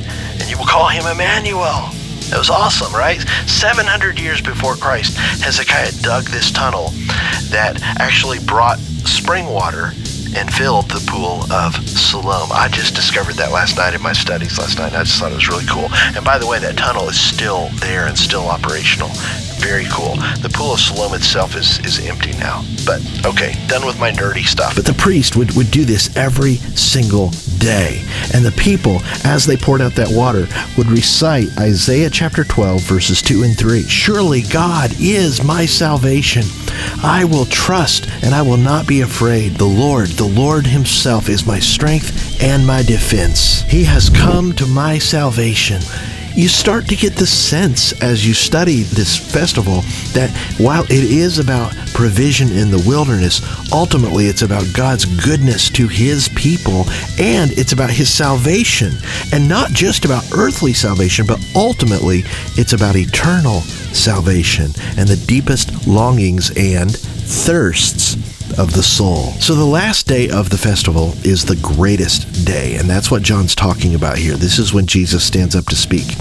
and 0.41 0.49
you 0.51 0.59
will 0.59 0.67
call 0.67 0.89
him 0.89 1.07
Emmanuel. 1.07 1.91
That 2.31 2.39
was 2.39 2.51
awesome, 2.51 2.93
right? 2.93 3.21
700 3.47 4.19
years 4.19 4.41
before 4.41 4.75
Christ, 4.75 5.17
Hezekiah 5.43 5.93
dug 6.03 6.25
this 6.25 6.51
tunnel 6.51 6.91
that 7.51 7.79
actually 8.01 8.41
brought 8.41 8.79
spring 9.07 9.47
water 9.47 9.93
and 10.37 10.53
filled 10.53 10.89
the 10.91 11.03
pool 11.11 11.51
of 11.51 11.75
Siloam. 11.89 12.51
I 12.53 12.69
just 12.69 12.95
discovered 12.95 13.37
that 13.37 13.53
last 13.53 13.77
night 13.77 13.95
in 13.95 14.03
my 14.03 14.13
studies 14.13 14.59
last 14.59 14.79
night. 14.79 14.93
I 14.93 15.03
just 15.05 15.19
thought 15.19 15.33
it 15.33 15.37
was 15.37 15.49
really 15.49 15.67
cool. 15.67 15.89
And 16.15 16.25
by 16.25 16.39
the 16.39 16.47
way, 16.47 16.59
that 16.59 16.77
tunnel 16.77 17.09
is 17.09 17.19
still 17.19 17.69
there 17.81 18.07
and 18.07 18.17
still 18.17 18.47
operational. 18.49 19.09
Very 19.59 19.87
cool. 19.91 20.17
The 20.43 20.51
pool 20.53 20.75
of 20.75 20.81
Siloam 20.81 21.15
itself 21.15 21.57
is, 21.57 21.79
is 21.81 22.07
empty 22.07 22.33
now. 22.33 22.65
But 22.85 23.01
okay, 23.25 23.55
done 23.67 23.87
with 23.87 23.99
my 23.99 24.13
nerdy 24.13 24.45
stuff. 24.45 24.77
But 24.77 24.85
the 24.85 24.95
priest 24.95 25.37
would, 25.37 25.57
would 25.57 25.71
do 25.71 25.85
this 25.85 26.15
every 26.17 26.57
single 26.77 27.31
day. 27.59 28.05
And 28.35 28.45
the 28.45 28.53
people, 28.53 29.01
as 29.25 29.47
they 29.47 29.57
poured 29.57 29.81
out 29.81 29.95
that 29.95 30.09
water, 30.09 30.47
would 30.77 30.87
recite 30.89 31.49
Isaiah 31.59 32.11
chapter 32.11 32.45
12, 32.45 32.83
verses 32.83 33.23
2 33.23 33.43
and 33.43 33.57
3. 33.57 33.83
Surely 33.83 34.43
God 34.43 34.93
is 34.99 35.45
my 35.45 35.67
salvation. 35.67 36.45
I 37.03 37.25
will 37.25 37.47
trust 37.47 38.09
and 38.23 38.35
I 38.35 38.43
will 38.43 38.57
not 38.57 38.87
be 38.87 39.01
afraid. 39.01 39.53
The 39.53 39.65
Lord, 39.65 40.09
the 40.09 40.27
Lord 40.27 40.67
Himself 40.67 41.29
is 41.29 41.47
my 41.47 41.59
strength 41.59 42.43
and 42.43 42.67
my 42.67 42.83
defense. 42.83 43.63
He 43.63 43.85
has 43.85 44.11
come 44.11 44.53
to 44.55 44.67
my 44.67 44.99
salvation 44.99 45.81
you 46.37 46.49
start 46.49 46.87
to 46.87 46.95
get 46.95 47.15
the 47.15 47.27
sense 47.27 47.99
as 48.03 48.27
you 48.27 48.35
study 48.35 48.83
this 48.83 49.17
festival 49.17 49.81
that 50.13 50.31
while 50.59 50.85
it 50.85 50.93
is 50.93 51.39
about 51.39 51.75
provision 51.95 52.53
in 52.53 52.71
the 52.71 52.85
wilderness, 52.87 53.41
ultimately 53.73 54.27
it's 54.27 54.43
about 54.43 54.65
God's 54.75 55.07
goodness 55.25 55.71
to 55.71 55.89
his 55.89 56.29
people 56.29 56.85
and 57.19 57.53
it's 57.53 57.73
about 57.73 57.91
his 57.91 58.13
salvation. 58.13 58.93
And 59.33 59.49
not 59.49 59.71
just 59.71 60.05
about 60.05 60.25
earthly 60.37 60.75
salvation, 60.75 61.25
but 61.27 61.43
ultimately 61.55 62.25
it's 62.57 62.75
about 62.75 62.97
eternal 62.97 63.63
salvation 63.93 64.73
and 64.99 65.09
the 65.09 65.25
deepest 65.27 65.87
longings 65.87 66.53
and 66.55 66.95
thirsts 66.95 68.36
of 68.59 68.73
the 68.73 68.83
soul. 68.83 69.33
So 69.41 69.55
the 69.55 69.65
last 69.65 70.07
day 70.07 70.29
of 70.29 70.51
the 70.51 70.59
festival 70.59 71.13
is 71.25 71.45
the 71.45 71.57
greatest 71.57 72.45
day, 72.45 72.77
and 72.77 72.89
that's 72.89 73.11
what 73.11 73.23
John's 73.23 73.55
talking 73.55 73.95
about 73.95 74.19
here. 74.19 74.37
This 74.37 74.59
is 74.59 74.73
when 74.73 74.87
Jesus 74.87 75.25
stands 75.25 75.55
up 75.55 75.67
to 75.67 75.77
speak. 75.77 76.17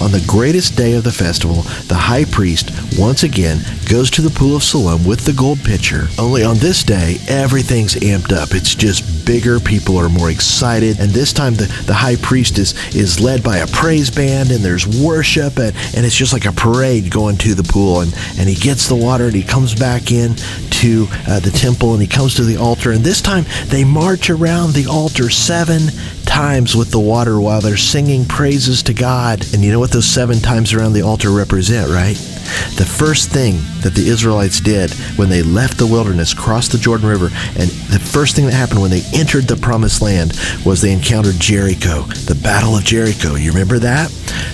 On 0.00 0.10
the 0.10 0.24
greatest 0.26 0.76
day 0.76 0.94
of 0.94 1.04
the 1.04 1.12
festival, 1.12 1.62
the 1.88 1.94
high 1.94 2.24
priest 2.24 2.70
once 2.98 3.22
again 3.22 3.60
goes 3.88 4.10
to 4.12 4.22
the 4.22 4.30
pool 4.30 4.56
of 4.56 4.62
Siloam 4.62 5.04
with 5.04 5.24
the 5.24 5.32
gold 5.32 5.58
pitcher. 5.60 6.08
Only 6.18 6.44
on 6.44 6.56
this 6.58 6.82
day, 6.82 7.18
everything's 7.28 7.94
amped 7.96 8.32
up. 8.32 8.54
It's 8.54 8.74
just 8.74 9.04
bigger, 9.26 9.60
people 9.60 9.98
are 9.98 10.08
more 10.08 10.30
excited, 10.30 11.00
and 11.00 11.10
this 11.10 11.32
time 11.32 11.54
the, 11.54 11.66
the 11.86 11.94
high 11.94 12.16
priest 12.16 12.58
is 12.58 12.74
is 12.94 13.20
led 13.20 13.42
by 13.42 13.58
a 13.58 13.66
praise 13.66 14.10
band 14.10 14.50
and 14.50 14.64
there's 14.64 14.86
worship 14.86 15.58
and, 15.58 15.76
and 15.94 16.06
it's 16.06 16.14
just 16.14 16.32
like 16.32 16.46
a 16.46 16.52
parade 16.52 17.10
going 17.10 17.36
to 17.36 17.54
the 17.54 17.62
pool 17.62 18.00
and, 18.00 18.14
and 18.38 18.48
he 18.48 18.54
gets 18.54 18.88
the 18.88 18.94
water 18.94 19.24
and 19.26 19.34
he 19.34 19.42
comes 19.42 19.74
back 19.74 20.10
in 20.10 20.34
to 20.70 21.06
uh, 21.28 21.40
the 21.40 21.50
temple 21.50 21.92
and 21.92 22.00
he 22.00 22.08
comes 22.08 22.34
to 22.34 22.44
the 22.44 22.56
altar 22.56 22.92
and 22.92 23.04
this 23.04 23.20
time 23.20 23.44
they 23.66 23.84
march 23.84 24.30
around 24.30 24.72
the 24.72 24.86
altar 24.86 25.28
seven 25.28 25.88
times 26.26 26.76
with 26.76 26.90
the 26.90 27.00
water 27.00 27.40
while 27.40 27.60
they're 27.60 27.76
singing 27.76 28.24
praises 28.24 28.82
to 28.82 28.92
God. 28.92 29.42
And 29.54 29.64
you 29.64 29.72
know 29.72 29.78
what 29.78 29.92
those 29.92 30.06
seven 30.06 30.38
times 30.38 30.74
around 30.74 30.92
the 30.92 31.02
altar 31.02 31.30
represent, 31.30 31.88
right? 31.90 32.16
The 32.76 32.84
first 32.84 33.30
thing 33.30 33.56
that 33.80 33.94
the 33.94 34.06
Israelites 34.06 34.60
did 34.60 34.90
when 35.16 35.28
they 35.28 35.42
left 35.42 35.78
the 35.78 35.86
wilderness, 35.86 36.34
crossed 36.34 36.72
the 36.72 36.78
Jordan 36.78 37.08
River, 37.08 37.30
and 37.58 37.70
the 37.88 37.98
first 37.98 38.36
thing 38.36 38.44
that 38.46 38.52
happened 38.52 38.82
when 38.82 38.90
they 38.90 39.02
entered 39.14 39.44
the 39.44 39.56
promised 39.56 40.02
land 40.02 40.38
was 40.64 40.80
they 40.80 40.92
encountered 40.92 41.40
Jericho, 41.40 42.02
the 42.26 42.38
Battle 42.42 42.76
of 42.76 42.84
Jericho. 42.84 43.36
You 43.36 43.50
remember 43.50 43.78
that? 43.78 44.10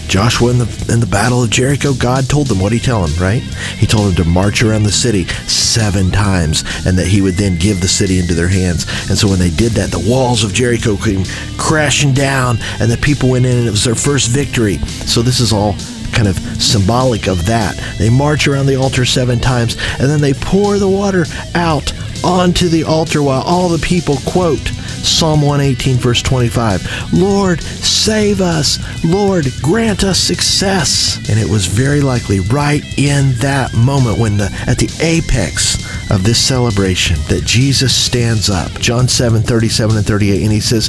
Joshua 0.07 0.51
in 0.51 0.59
the 0.59 0.87
in 0.93 1.01
the 1.01 1.07
Battle 1.07 1.43
of 1.43 1.51
Jericho, 1.51 1.95
God 1.95 2.29
told 2.29 2.47
them 2.47 2.61
what 2.61 2.71
he 2.71 2.79
tell 2.79 3.05
them, 3.05 3.21
right? 3.21 3.43
He 3.79 3.87
told 3.87 4.09
them 4.09 4.25
to 4.25 4.31
march 4.31 4.63
around 4.63 4.85
the 4.85 4.93
city 4.93 5.25
seven 5.49 6.11
times 6.11 6.65
and 6.87 6.99
that 6.99 7.07
he 7.07 7.23
would 7.23 7.35
then 7.35 7.59
give 7.59 7.81
the 7.81 7.89
city 7.89 8.19
into 8.19 8.35
their 8.35 8.49
hands. 8.49 8.87
And 9.09 9.19
so 9.19 9.27
when 9.29 9.39
they 9.39 9.51
did 9.51 9.73
that, 9.73 9.91
the 9.91 10.07
walls 10.09 10.45
of 10.45 10.53
Jericho 10.53 10.97
came 10.97 11.25
crashing 11.59 12.13
down 12.13 12.59
and 12.79 12.91
the 12.91 12.99
people 12.99 13.31
went 13.31 13.47
in 13.47 13.57
and 13.57 13.67
it 13.67 13.71
was 13.71 13.85
their 13.85 13.95
first 13.95 14.29
victory. 14.29 14.77
So 15.07 15.23
this 15.23 15.41
is 15.41 15.53
all 15.53 15.75
kind 16.13 16.29
of 16.29 16.37
symbolic 16.63 17.29
of 17.29 17.47
that. 17.47 17.77
They 17.99 18.11
march 18.11 18.47
around 18.47 18.67
the 18.67 18.77
altar 18.77 19.05
seven 19.05 19.41
times 19.41 19.77
and 19.99 20.09
then 20.09 20.21
they 20.21 20.35
pour 20.35 20.79
the 20.79 20.89
water 20.89 21.25
out 21.55 21.93
onto 22.25 22.69
the 22.69 22.85
altar 22.85 23.23
while 23.23 23.43
all 23.43 23.69
the 23.69 23.85
people 23.85 24.17
quote 24.27 24.71
Psalm 25.03 25.43
118, 25.43 25.97
verse 25.97 26.23
25 26.23 27.13
Lord, 27.13 27.61
save 27.61 28.41
us. 28.41 28.79
Lord, 29.05 29.47
grant 29.61 30.05
us 30.05 30.19
success. 30.19 31.17
And 31.29 31.39
it 31.39 31.49
was 31.49 31.67
very 31.67 32.01
likely 32.01 32.41
right 32.41 32.83
in 32.99 33.33
that 33.37 33.75
moment 33.75 34.19
when 34.19 34.37
the 34.37 34.51
at 34.67 34.79
the 34.79 34.91
apex 35.01 35.77
of 36.11 36.23
this 36.25 36.39
celebration 36.39 37.17
that 37.29 37.45
Jesus 37.45 37.95
stands 37.95 38.49
up. 38.49 38.71
John 38.81 39.09
7, 39.09 39.43
37 39.43 39.97
and 39.97 40.07
38, 40.07 40.43
and 40.43 40.53
he 40.53 40.61
says, 40.61 40.89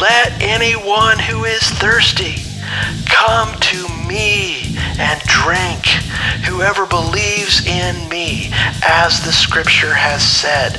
Let 0.00 0.32
anyone 0.42 1.18
who 1.18 1.44
is 1.44 1.62
thirsty 1.62 2.36
come 3.06 3.58
to 3.60 3.89
me 4.10 4.76
and 4.98 5.20
drink. 5.22 5.86
Whoever 6.44 6.84
believes 6.84 7.64
in 7.64 8.08
me, 8.08 8.50
as 8.82 9.20
the 9.24 9.30
scripture 9.30 9.94
has 9.94 10.20
said, 10.26 10.74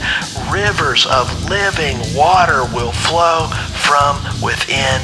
rivers 0.51 1.05
of 1.08 1.50
living 1.50 1.98
water 2.15 2.65
will 2.74 2.91
flow 2.91 3.48
from 3.74 4.17
within 4.43 5.01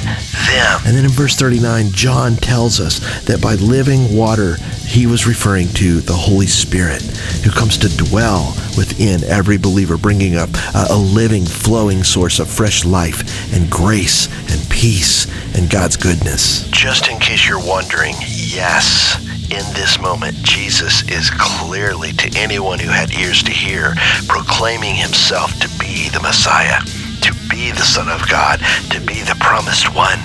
them. 0.47 0.81
And 0.85 0.95
then 0.95 1.05
in 1.05 1.11
verse 1.11 1.35
39, 1.35 1.91
John 1.91 2.35
tells 2.35 2.79
us 2.79 2.99
that 3.25 3.41
by 3.41 3.55
living 3.55 4.15
water, 4.15 4.55
he 4.85 5.07
was 5.07 5.27
referring 5.27 5.67
to 5.69 6.01
the 6.01 6.13
Holy 6.13 6.47
Spirit 6.47 7.01
who 7.43 7.51
comes 7.51 7.77
to 7.79 7.97
dwell 7.97 8.53
within 8.77 9.23
every 9.23 9.57
believer, 9.57 9.97
bringing 9.97 10.35
up 10.35 10.49
a, 10.73 10.97
living, 10.97 11.45
flowing 11.45 12.03
source 12.03 12.39
of 12.39 12.49
fresh 12.49 12.85
life 12.85 13.53
and 13.53 13.69
grace 13.69 14.27
and 14.51 14.69
peace 14.69 15.27
and 15.57 15.69
God's 15.69 15.97
goodness. 15.97 16.67
Just 16.69 17.09
in 17.09 17.19
case 17.19 17.47
you're 17.47 17.59
wondering, 17.59 18.15
yes, 18.21 19.26
in 19.51 19.63
this 19.73 19.99
moment, 19.99 20.35
Jesus 20.43 21.07
is 21.09 21.29
clearly, 21.29 22.11
to 22.13 22.37
anyone 22.37 22.79
who 22.79 22.89
had 22.89 23.11
ears 23.13 23.41
to 23.43 23.51
hear, 23.51 23.95
proclaiming 24.27 24.95
himself 24.95 25.57
to 25.59 25.69
be 25.79 26.09
the 26.09 26.19
Messiah, 26.21 26.81
to 27.21 27.33
be 27.49 27.71
the 27.71 27.85
Son 27.85 28.09
of 28.09 28.27
God, 28.27 28.59
to 28.91 28.99
be 29.01 29.21
the 29.21 29.37
promised 29.39 29.93
one 29.95 30.19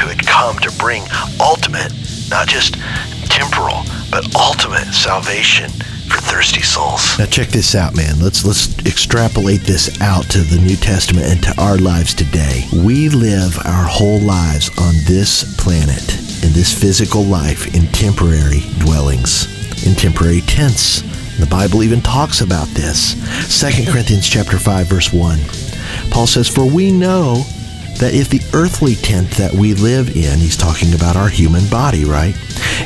who 0.00 0.08
had 0.08 0.26
come 0.26 0.58
to 0.58 0.72
bring 0.78 1.02
ultimate, 1.40 1.92
not 2.30 2.48
just 2.48 2.74
temporal, 3.30 3.82
but 4.10 4.34
ultimate 4.34 4.92
salvation 4.92 5.70
for 6.08 6.18
thirsty 6.20 6.62
souls. 6.62 7.18
Now 7.18 7.26
check 7.26 7.48
this 7.48 7.74
out, 7.74 7.96
man. 7.96 8.20
Let's 8.20 8.44
let's 8.44 8.78
extrapolate 8.86 9.62
this 9.62 10.00
out 10.00 10.24
to 10.30 10.38
the 10.38 10.58
New 10.58 10.76
Testament 10.76 11.26
and 11.26 11.42
to 11.44 11.54
our 11.60 11.78
lives 11.78 12.14
today. 12.14 12.66
We 12.72 13.08
live 13.08 13.58
our 13.64 13.84
whole 13.84 14.20
lives 14.20 14.70
on 14.78 14.94
this 15.06 15.56
planet, 15.56 16.23
in 16.44 16.52
this 16.52 16.78
physical 16.78 17.24
life, 17.24 17.74
in 17.74 17.86
temporary 17.88 18.60
dwellings, 18.78 19.86
in 19.86 19.94
temporary 19.94 20.42
tents. 20.42 21.00
The 21.38 21.46
Bible 21.46 21.82
even 21.82 22.02
talks 22.02 22.42
about 22.42 22.68
this. 22.68 23.14
2 23.48 23.90
Corinthians 23.90 24.28
chapter 24.28 24.58
5 24.58 24.86
verse 24.86 25.12
1. 25.12 25.40
Paul 26.10 26.26
says, 26.26 26.46
"For 26.46 26.66
we 26.66 26.92
know 26.92 27.46
that 27.98 28.14
if 28.14 28.28
the 28.28 28.42
earthly 28.52 28.94
tent 28.94 29.30
that 29.32 29.54
we 29.54 29.72
live 29.72 30.16
in, 30.16 30.38
he's 30.38 30.56
talking 30.56 30.92
about 30.94 31.16
our 31.16 31.28
human 31.28 31.66
body, 31.68 32.04
right? 32.04 32.34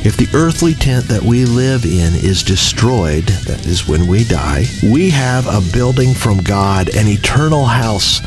If 0.05 0.17
the 0.17 0.29
earthly 0.35 0.75
tent 0.75 1.09
that 1.09 1.23
we 1.23 1.45
live 1.45 1.85
in 1.85 2.15
is 2.15 2.43
destroyed, 2.43 3.27
that 3.47 3.67
is 3.67 3.89
when 3.89 4.07
we 4.07 4.25
die, 4.25 4.67
we 4.83 5.11
have 5.11 5.47
a 5.47 5.61
building 5.73 6.15
from 6.15 6.43
God, 6.43 6.91
an 6.95 7.09
eternal 7.09 7.65
house 7.65 8.21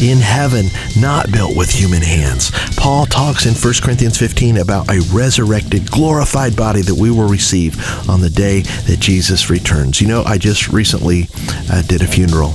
in 0.00 0.18
heaven, 0.18 0.66
not 0.98 1.30
built 1.30 1.56
with 1.56 1.70
human 1.70 2.02
hands. 2.02 2.50
Paul 2.76 3.06
talks 3.06 3.46
in 3.46 3.54
1 3.54 3.74
Corinthians 3.82 4.18
15 4.18 4.58
about 4.58 4.90
a 4.90 5.00
resurrected, 5.12 5.90
glorified 5.90 6.56
body 6.56 6.82
that 6.82 6.94
we 6.94 7.10
will 7.10 7.28
receive 7.28 7.76
on 8.08 8.20
the 8.20 8.30
day 8.30 8.60
that 8.86 9.00
Jesus 9.00 9.50
returns. 9.50 10.00
You 10.00 10.08
know, 10.08 10.22
I 10.24 10.38
just 10.38 10.68
recently 10.68 11.28
uh, 11.70 11.82
did 11.82 12.02
a 12.02 12.06
funeral 12.06 12.52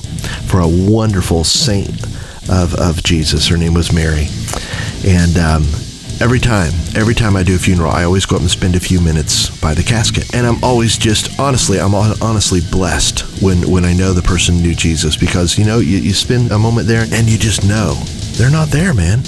for 0.47 0.59
a 0.59 0.67
wonderful 0.67 1.43
saint 1.43 1.89
of, 2.49 2.75
of 2.75 3.03
Jesus. 3.03 3.47
Her 3.47 3.57
name 3.57 3.73
was 3.73 3.93
Mary. 3.93 4.27
And 5.05 5.37
um, 5.37 5.63
every 6.21 6.39
time, 6.39 6.71
every 6.95 7.15
time 7.15 7.35
I 7.35 7.43
do 7.43 7.55
a 7.55 7.59
funeral, 7.59 7.91
I 7.91 8.03
always 8.03 8.25
go 8.25 8.35
up 8.35 8.41
and 8.41 8.51
spend 8.51 8.75
a 8.75 8.79
few 8.79 8.99
minutes 8.99 9.49
by 9.61 9.73
the 9.73 9.83
casket. 9.83 10.33
And 10.35 10.45
I'm 10.45 10.63
always 10.63 10.97
just, 10.97 11.39
honestly, 11.39 11.79
I'm 11.79 11.95
honestly 11.95 12.59
blessed 12.71 13.21
when, 13.41 13.69
when 13.69 13.85
I 13.85 13.93
know 13.93 14.13
the 14.13 14.21
person 14.21 14.61
knew 14.61 14.75
Jesus 14.75 15.15
because, 15.15 15.57
you 15.57 15.65
know, 15.65 15.79
you, 15.79 15.97
you 15.97 16.13
spend 16.13 16.51
a 16.51 16.59
moment 16.59 16.87
there 16.87 17.05
and 17.11 17.29
you 17.29 17.37
just 17.37 17.67
know 17.67 17.93
they're 18.33 18.51
not 18.51 18.69
there, 18.69 18.93
man. 18.93 19.19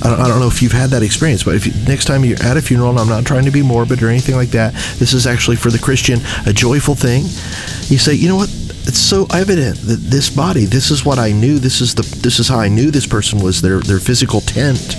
I 0.00 0.10
don't, 0.10 0.20
I 0.20 0.28
don't 0.28 0.38
know 0.38 0.46
if 0.46 0.62
you've 0.62 0.72
had 0.72 0.90
that 0.90 1.02
experience, 1.02 1.42
but 1.42 1.56
if 1.56 1.66
you, 1.66 1.72
next 1.88 2.04
time 2.04 2.24
you're 2.24 2.40
at 2.42 2.56
a 2.56 2.62
funeral, 2.62 2.90
and 2.90 3.00
I'm 3.00 3.08
not 3.08 3.26
trying 3.26 3.44
to 3.46 3.50
be 3.50 3.62
morbid 3.62 4.02
or 4.02 4.08
anything 4.08 4.36
like 4.36 4.50
that, 4.50 4.72
this 4.98 5.12
is 5.12 5.26
actually 5.26 5.56
for 5.56 5.70
the 5.70 5.78
Christian 5.78 6.20
a 6.46 6.52
joyful 6.52 6.94
thing. 6.94 7.22
You 7.88 7.98
say, 7.98 8.14
you 8.14 8.28
know 8.28 8.36
what? 8.36 8.48
it's 8.88 8.98
so 8.98 9.26
evident 9.34 9.76
that 9.82 10.00
this 10.00 10.30
body, 10.30 10.64
this 10.64 10.90
is 10.90 11.04
what 11.04 11.18
I 11.18 11.30
knew. 11.30 11.58
This 11.58 11.82
is 11.82 11.94
the 11.94 12.02
this 12.22 12.40
is 12.40 12.48
how 12.48 12.58
I 12.58 12.68
knew 12.68 12.90
this 12.90 13.06
person 13.06 13.38
was 13.38 13.60
their 13.60 13.80
their 13.80 13.98
physical 13.98 14.40
tent. 14.40 14.96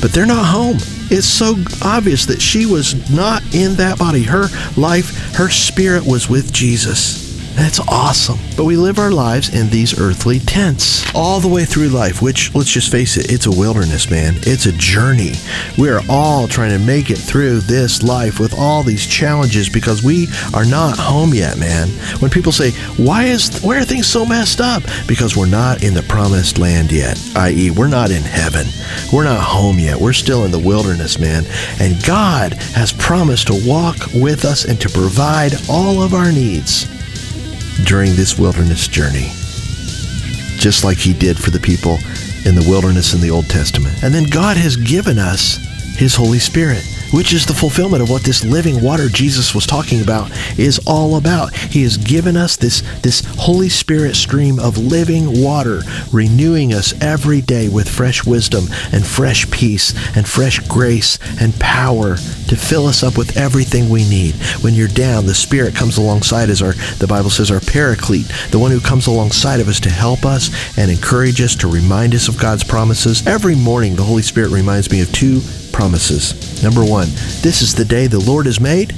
But 0.00 0.12
they're 0.12 0.26
not 0.26 0.46
home. 0.46 0.76
It's 1.10 1.26
so 1.26 1.56
obvious 1.82 2.26
that 2.26 2.40
she 2.40 2.66
was 2.66 3.10
not 3.10 3.42
in 3.54 3.74
that 3.76 3.98
body. 3.98 4.22
Her 4.22 4.46
life, 4.76 5.34
her 5.34 5.50
spirit 5.50 6.06
was 6.06 6.28
with 6.28 6.52
Jesus. 6.52 7.19
That's 7.54 7.80
awesome. 7.88 8.38
But 8.56 8.64
we 8.64 8.76
live 8.76 8.98
our 8.98 9.10
lives 9.10 9.54
in 9.54 9.68
these 9.68 9.98
earthly 9.98 10.38
tents 10.38 11.04
all 11.14 11.40
the 11.40 11.48
way 11.48 11.64
through 11.64 11.88
life, 11.88 12.22
which, 12.22 12.54
let's 12.54 12.70
just 12.70 12.90
face 12.90 13.16
it, 13.16 13.30
it's 13.30 13.46
a 13.46 13.50
wilderness, 13.50 14.10
man. 14.10 14.34
It's 14.42 14.66
a 14.66 14.72
journey. 14.72 15.32
We 15.76 15.90
are 15.90 16.00
all 16.08 16.48
trying 16.48 16.70
to 16.70 16.84
make 16.84 17.10
it 17.10 17.18
through 17.18 17.60
this 17.60 18.02
life 18.02 18.38
with 18.38 18.54
all 18.56 18.82
these 18.82 19.06
challenges 19.06 19.68
because 19.68 20.02
we 20.02 20.28
are 20.54 20.64
not 20.64 20.98
home 20.98 21.34
yet, 21.34 21.58
man. 21.58 21.88
When 22.20 22.30
people 22.30 22.52
say, 22.52 22.70
why 23.02 23.24
is, 23.24 23.60
why 23.60 23.78
are 23.78 23.84
things 23.84 24.06
so 24.06 24.24
messed 24.24 24.60
up? 24.60 24.82
Because 25.06 25.36
we're 25.36 25.46
not 25.46 25.82
in 25.82 25.94
the 25.94 26.02
promised 26.02 26.58
land 26.58 26.92
yet, 26.92 27.20
i.e., 27.36 27.70
we're 27.70 27.88
not 27.88 28.10
in 28.10 28.22
heaven. 28.22 28.66
We're 29.12 29.24
not 29.24 29.42
home 29.42 29.78
yet. 29.78 30.00
We're 30.00 30.12
still 30.12 30.44
in 30.44 30.50
the 30.50 30.58
wilderness, 30.58 31.18
man. 31.18 31.44
And 31.80 32.02
God 32.04 32.54
has 32.74 32.92
promised 32.92 33.48
to 33.48 33.62
walk 33.66 33.96
with 34.14 34.44
us 34.44 34.64
and 34.64 34.80
to 34.80 34.88
provide 34.88 35.52
all 35.68 36.02
of 36.02 36.14
our 36.14 36.32
needs 36.32 36.88
during 37.84 38.14
this 38.14 38.38
wilderness 38.38 38.88
journey, 38.88 39.28
just 40.58 40.84
like 40.84 40.98
he 40.98 41.12
did 41.12 41.38
for 41.38 41.50
the 41.50 41.60
people 41.60 41.98
in 42.46 42.54
the 42.54 42.66
wilderness 42.68 43.14
in 43.14 43.20
the 43.20 43.30
Old 43.30 43.48
Testament. 43.48 44.02
And 44.02 44.14
then 44.14 44.24
God 44.24 44.56
has 44.56 44.76
given 44.76 45.18
us 45.18 45.56
his 45.96 46.14
Holy 46.14 46.38
Spirit. 46.38 46.84
Which 47.12 47.32
is 47.32 47.46
the 47.46 47.54
fulfillment 47.54 48.02
of 48.02 48.10
what 48.10 48.22
this 48.22 48.44
living 48.44 48.82
water 48.82 49.08
Jesus 49.08 49.54
was 49.54 49.66
talking 49.66 50.00
about 50.00 50.30
is 50.58 50.80
all 50.86 51.16
about. 51.16 51.54
He 51.54 51.82
has 51.82 51.96
given 51.96 52.36
us 52.36 52.56
this, 52.56 52.82
this 53.02 53.22
Holy 53.38 53.68
Spirit 53.68 54.16
stream 54.16 54.58
of 54.58 54.78
living 54.78 55.42
water, 55.42 55.82
renewing 56.12 56.72
us 56.72 56.94
every 57.02 57.40
day 57.40 57.68
with 57.68 57.88
fresh 57.88 58.24
wisdom 58.24 58.64
and 58.92 59.06
fresh 59.06 59.50
peace 59.50 59.94
and 60.16 60.28
fresh 60.28 60.60
grace 60.68 61.18
and 61.40 61.58
power 61.60 62.16
to 62.16 62.56
fill 62.56 62.86
us 62.86 63.02
up 63.02 63.16
with 63.16 63.36
everything 63.36 63.88
we 63.88 64.08
need. 64.08 64.34
When 64.62 64.74
you're 64.74 64.88
down, 64.88 65.26
the 65.26 65.34
Spirit 65.34 65.74
comes 65.74 65.98
alongside 65.98 66.50
as 66.50 66.62
our, 66.62 66.72
the 66.98 67.06
Bible 67.06 67.30
says, 67.30 67.50
our 67.50 67.60
paraclete, 67.60 68.30
the 68.50 68.58
one 68.58 68.70
who 68.70 68.80
comes 68.80 69.06
alongside 69.06 69.60
of 69.60 69.68
us 69.68 69.80
to 69.80 69.90
help 69.90 70.24
us 70.24 70.50
and 70.78 70.90
encourage 70.90 71.40
us, 71.40 71.54
to 71.56 71.68
remind 71.68 72.14
us 72.14 72.28
of 72.28 72.38
God's 72.38 72.64
promises. 72.64 73.26
Every 73.26 73.54
morning, 73.54 73.96
the 73.96 74.02
Holy 74.02 74.22
Spirit 74.22 74.50
reminds 74.50 74.90
me 74.90 75.00
of 75.00 75.12
two 75.12 75.40
promises. 75.80 76.62
Number 76.62 76.84
one, 76.84 77.08
this 77.40 77.62
is 77.62 77.74
the 77.74 77.86
day 77.86 78.06
the 78.06 78.20
Lord 78.20 78.44
has 78.44 78.60
made. 78.60 78.92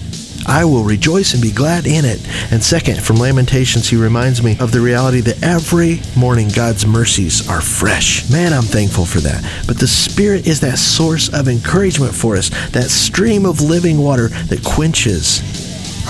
I 0.49 0.65
will 0.65 0.83
rejoice 0.83 1.33
and 1.33 1.41
be 1.41 1.53
glad 1.53 1.87
in 1.87 2.05
it. 2.05 2.21
And 2.51 2.61
second, 2.61 3.01
from 3.01 3.19
Lamentations, 3.19 3.89
he 3.89 3.95
reminds 3.95 4.43
me 4.43 4.57
of 4.59 4.73
the 4.73 4.81
reality 4.81 5.21
that 5.21 5.41
every 5.45 6.01
morning 6.17 6.49
God's 6.49 6.85
mercies 6.85 7.49
are 7.49 7.61
fresh. 7.61 8.29
Man, 8.33 8.53
I'm 8.53 8.65
thankful 8.65 9.05
for 9.05 9.21
that. 9.21 9.49
But 9.69 9.79
the 9.79 9.87
Spirit 9.87 10.49
is 10.49 10.59
that 10.63 10.77
source 10.77 11.33
of 11.33 11.47
encouragement 11.47 12.17
for 12.17 12.35
us, 12.35 12.51
that 12.71 12.91
stream 12.91 13.47
of 13.47 13.61
living 13.61 13.99
water 13.99 14.27
that 14.49 14.65
quenches 14.65 15.41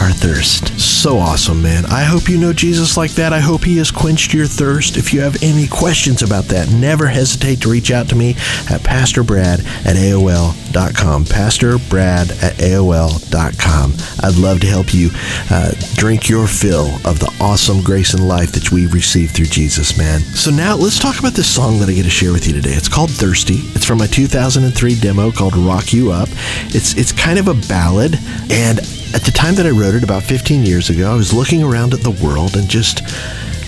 our 0.01 0.11
thirst. 0.11 0.79
So 0.81 1.19
awesome, 1.19 1.63
man. 1.63 1.85
I 1.87 2.03
hope 2.03 2.29
you 2.29 2.39
know 2.39 2.53
Jesus 2.53 2.97
like 2.97 3.13
that. 3.13 3.33
I 3.33 3.41
hope 3.41 3.65
he 3.65 3.77
has 3.79 3.91
quenched 3.91 4.33
your 4.33 4.47
thirst. 4.47 4.97
If 4.97 5.13
you 5.13 5.21
have 5.21 5.43
any 5.43 5.67
questions 5.67 6.23
about 6.23 6.45
that, 6.45 6.71
never 6.71 7.07
hesitate 7.07 7.61
to 7.63 7.71
reach 7.71 7.91
out 7.91 8.09
to 8.09 8.17
me 8.17 8.31
at 8.71 8.81
pastorbrad 8.83 9.65
at 9.85 9.97
AOL.com. 9.97 11.25
Pastorbrad 11.25 12.43
at 12.43 12.55
AOL.com. 12.55 13.93
I'd 14.23 14.39
love 14.39 14.61
to 14.61 14.67
help 14.67 14.95
you 14.95 15.11
uh, 15.51 15.73
drink 15.95 16.29
your 16.29 16.47
fill 16.47 16.87
of 17.07 17.19
the 17.19 17.35
awesome 17.41 17.83
grace 17.83 18.15
and 18.15 18.27
life 18.27 18.53
that 18.53 18.73
we 18.73 18.87
receive 18.87 19.33
through 19.33 19.47
Jesus, 19.47 19.99
man. 19.99 20.21
So 20.21 20.51
now 20.51 20.77
let's 20.77 20.99
talk 20.99 21.19
about 21.19 21.33
this 21.35 21.53
song 21.53 21.79
that 21.81 21.89
I 21.89 21.93
get 21.93 22.05
to 22.05 22.11
share 22.11 22.33
with 22.33 22.47
you 22.47 22.53
today. 22.53 22.73
It's 22.73 22.89
called 22.89 23.11
Thirsty. 23.11 23.61
It's 23.75 23.85
from 23.85 23.99
my 23.99 24.07
2003 24.07 24.95
demo 24.97 25.31
called 25.33 25.57
Rock 25.57 25.93
You 25.93 26.13
Up. 26.13 26.29
It's 26.69 26.97
it's 26.97 27.13
kind 27.13 27.39
of 27.39 27.49
a 27.49 27.55
ballad 27.69 28.19
and 28.51 28.81
at 29.15 29.23
the 29.23 29.31
time 29.31 29.55
that 29.57 29.67
I 29.67 29.71
wrote 29.71 29.95
it 29.95 30.05
about 30.05 30.23
15 30.23 30.63
years 30.63 30.91
ago, 30.91 31.13
I 31.13 31.15
was 31.15 31.33
looking 31.33 31.63
around 31.63 31.95
at 31.95 32.01
the 32.01 32.11
world 32.25 32.57
and 32.57 32.69
just 32.69 33.07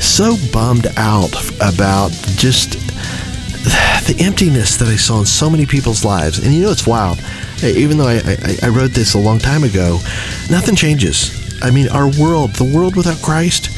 so 0.01 0.37
bummed 0.53 0.87
out 0.97 1.35
about 1.57 2.11
just 2.37 2.73
the 4.07 4.17
emptiness 4.21 4.77
that 4.77 4.89
I 4.89 4.97
saw 4.97 5.21
in 5.21 5.27
so 5.27 5.49
many 5.49 5.67
people's 5.67 6.05
lives. 6.05 6.39
And 6.39 6.55
you 6.55 6.63
know, 6.63 6.71
it's 6.71 6.87
wild. 6.87 7.19
Even 7.63 7.97
though 7.97 8.09
I, 8.09 8.21
I, 8.25 8.57
I 8.65 8.69
wrote 8.69 8.91
this 8.91 9.15
a 9.15 9.19
long 9.19 9.39
time 9.39 9.65
ago, 9.65 9.99
nothing 10.51 10.77
changes. 10.77 11.63
I 11.63 11.71
mean, 11.71 11.89
our 11.89 12.11
world, 12.21 12.53
the 12.55 12.71
world 12.75 12.97
without 12.97 13.23
Christ, 13.23 13.71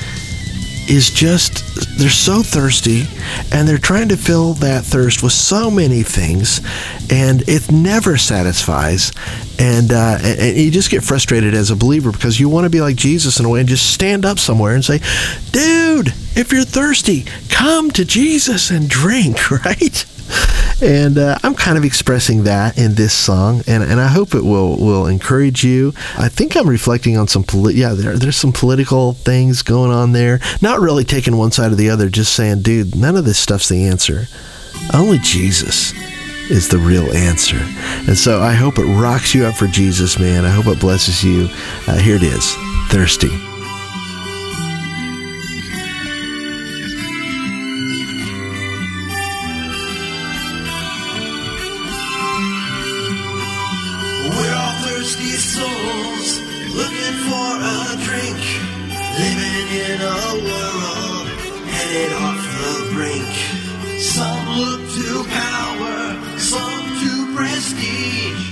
is 0.88 1.10
just 1.10 1.64
they're 1.98 2.08
so 2.08 2.42
thirsty 2.42 3.04
and 3.52 3.66
they're 3.66 3.78
trying 3.78 4.08
to 4.08 4.16
fill 4.16 4.54
that 4.54 4.84
thirst 4.84 5.22
with 5.22 5.32
so 5.32 5.70
many 5.70 6.02
things 6.02 6.60
and 7.10 7.42
it 7.48 7.70
never 7.72 8.16
satisfies 8.16 9.10
and, 9.58 9.92
uh, 9.92 10.18
and 10.22 10.56
you 10.56 10.70
just 10.70 10.90
get 10.90 11.02
frustrated 11.02 11.54
as 11.54 11.70
a 11.70 11.76
believer 11.76 12.12
because 12.12 12.38
you 12.38 12.48
want 12.48 12.64
to 12.64 12.70
be 12.70 12.80
like 12.80 12.96
jesus 12.96 13.38
in 13.38 13.46
a 13.46 13.48
way 13.48 13.60
and 13.60 13.68
just 13.68 13.92
stand 13.92 14.24
up 14.24 14.38
somewhere 14.38 14.74
and 14.74 14.84
say 14.84 14.98
dude 15.50 16.08
if 16.36 16.52
you're 16.52 16.64
thirsty 16.64 17.24
come 17.48 17.90
to 17.90 18.04
jesus 18.04 18.70
and 18.70 18.88
drink 18.88 19.50
right 19.64 20.04
and 20.82 21.18
uh, 21.18 21.38
I'm 21.42 21.54
kind 21.54 21.78
of 21.78 21.84
expressing 21.84 22.44
that 22.44 22.76
in 22.76 22.94
this 22.94 23.14
song, 23.14 23.62
and, 23.66 23.82
and 23.82 24.00
I 24.00 24.08
hope 24.08 24.34
it 24.34 24.44
will 24.44 24.76
will 24.76 25.06
encourage 25.06 25.64
you. 25.64 25.94
I 26.18 26.28
think 26.28 26.56
I'm 26.56 26.68
reflecting 26.68 27.16
on 27.16 27.28
some 27.28 27.44
poli- 27.44 27.74
yeah, 27.74 27.94
there 27.94 28.16
there's 28.16 28.36
some 28.36 28.52
political 28.52 29.14
things 29.14 29.62
going 29.62 29.90
on 29.90 30.12
there. 30.12 30.40
Not 30.60 30.80
really 30.80 31.04
taking 31.04 31.36
one 31.36 31.52
side 31.52 31.72
or 31.72 31.76
the 31.76 31.90
other, 31.90 32.08
just 32.08 32.34
saying, 32.34 32.62
dude, 32.62 32.94
none 32.94 33.16
of 33.16 33.24
this 33.24 33.38
stuff's 33.38 33.68
the 33.68 33.86
answer. 33.86 34.26
Only 34.92 35.18
Jesus 35.18 35.92
is 36.50 36.68
the 36.68 36.78
real 36.78 37.12
answer. 37.12 37.58
And 38.08 38.16
so 38.16 38.40
I 38.40 38.52
hope 38.52 38.78
it 38.78 38.84
rocks 38.84 39.34
you 39.34 39.44
up 39.46 39.54
for 39.54 39.66
Jesus, 39.66 40.18
man. 40.18 40.44
I 40.44 40.50
hope 40.50 40.66
it 40.66 40.80
blesses 40.80 41.22
you. 41.24 41.48
Uh, 41.86 41.96
here 41.98 42.16
it 42.16 42.22
is, 42.22 42.54
thirsty. 42.88 43.28
We're 54.36 54.54
all 54.54 54.74
thirsty 54.82 55.32
souls 55.38 56.40
looking 56.74 57.16
for 57.28 57.48
a 57.60 57.96
drink, 58.04 58.38
living 59.18 59.68
in 59.72 60.00
a 60.00 60.34
world 60.44 61.26
headed 61.76 62.12
off 62.12 62.40
the 62.62 62.90
brink. 62.94 63.32
Some 64.00 64.48
look 64.58 64.80
to 64.96 65.24
power, 65.28 66.15
prestige, 67.36 68.42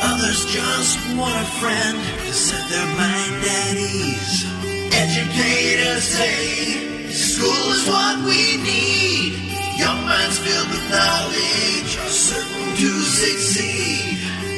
others 0.00 0.40
just 0.48 0.96
want 1.14 1.36
a 1.36 1.50
friend 1.60 1.96
to 2.24 2.32
set 2.32 2.64
their 2.72 2.90
mind 2.96 3.36
at 3.44 3.76
ease. 3.76 4.48
Educators 4.96 6.04
say 6.04 7.10
school 7.12 7.64
is 7.76 7.86
what 7.86 8.16
we 8.24 8.56
need. 8.64 9.30
Young 9.76 10.00
minds 10.08 10.38
filled 10.40 10.68
with 10.72 10.86
knowledge 10.88 11.90
are 12.00 12.14
certain 12.28 12.68
to 12.80 12.90
succeed. 13.20 14.16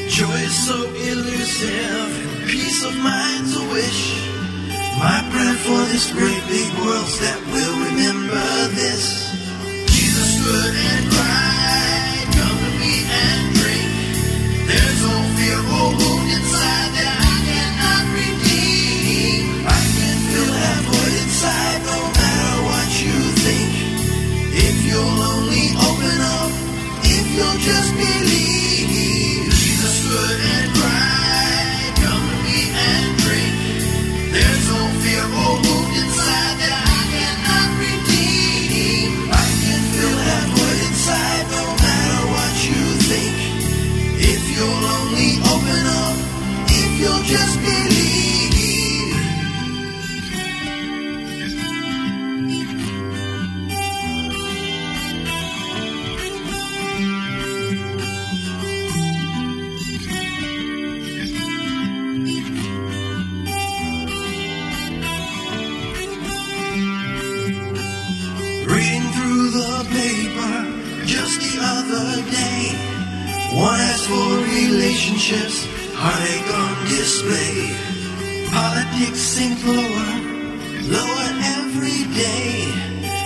Joy 0.08 0.38
is 0.46 0.56
so 0.66 0.78
elusive, 1.10 2.08
peace 2.46 2.84
of 2.84 2.94
mind's 3.02 3.56
a 3.56 3.64
wish. 3.74 4.02
My 5.02 5.18
prayer 5.32 5.58
for 5.66 5.82
this 5.90 6.06
great 6.12 6.42
big 6.46 6.70
world's 6.78 7.18
that 7.18 7.40
will 7.50 7.76
remember 7.90 8.46
this. 8.78 9.26
Jesus 9.90 10.28
stood 10.38 10.74
and 10.74 11.04
cried, 11.10 11.51
There's 14.72 15.02
no 15.02 15.16
fear 15.36 16.21
One 73.54 73.78
asks 73.80 74.06
for 74.06 74.28
relationships, 74.48 75.68
heartache 75.92 76.50
on 76.56 76.72
display. 76.88 77.68
Politics 78.48 79.20
sink 79.20 79.60
lower, 79.64 80.12
lower 80.88 81.28
every 81.60 82.08
day. 82.16 82.64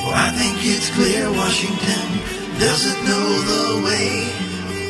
Well, 0.02 0.18
I 0.18 0.34
think 0.34 0.58
it's 0.66 0.90
clear 0.90 1.30
Washington 1.30 2.06
doesn't 2.58 3.04
know 3.06 3.28
the 3.52 3.86
way. 3.86 4.26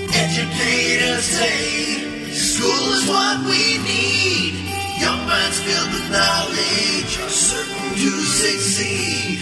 Educators 0.08 1.24
say 1.24 2.32
school 2.32 2.86
is 2.96 3.06
what 3.06 3.44
we 3.44 3.76
need. 3.84 4.54
Young 5.00 5.20
minds 5.28 5.60
filled 5.60 5.92
with 5.92 6.10
knowledge 6.10 7.12
are 7.20 7.28
certain 7.28 7.90
to 7.92 8.10
succeed. 8.24 9.38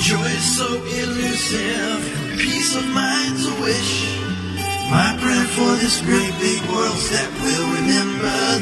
Joy 0.00 0.28
is 0.28 0.56
so 0.58 0.68
elusive, 0.76 2.36
peace 2.36 2.76
of 2.76 2.86
mind's 2.88 3.46
a 3.46 3.54
wish. 3.62 4.17
My 4.90 5.14
prayer 5.20 5.44
for 5.44 5.76
this 5.76 6.00
great 6.00 6.32
big 6.40 6.62
world's 6.70 7.10
that 7.10 7.28
we'll 7.44 7.68
remember 7.76 8.57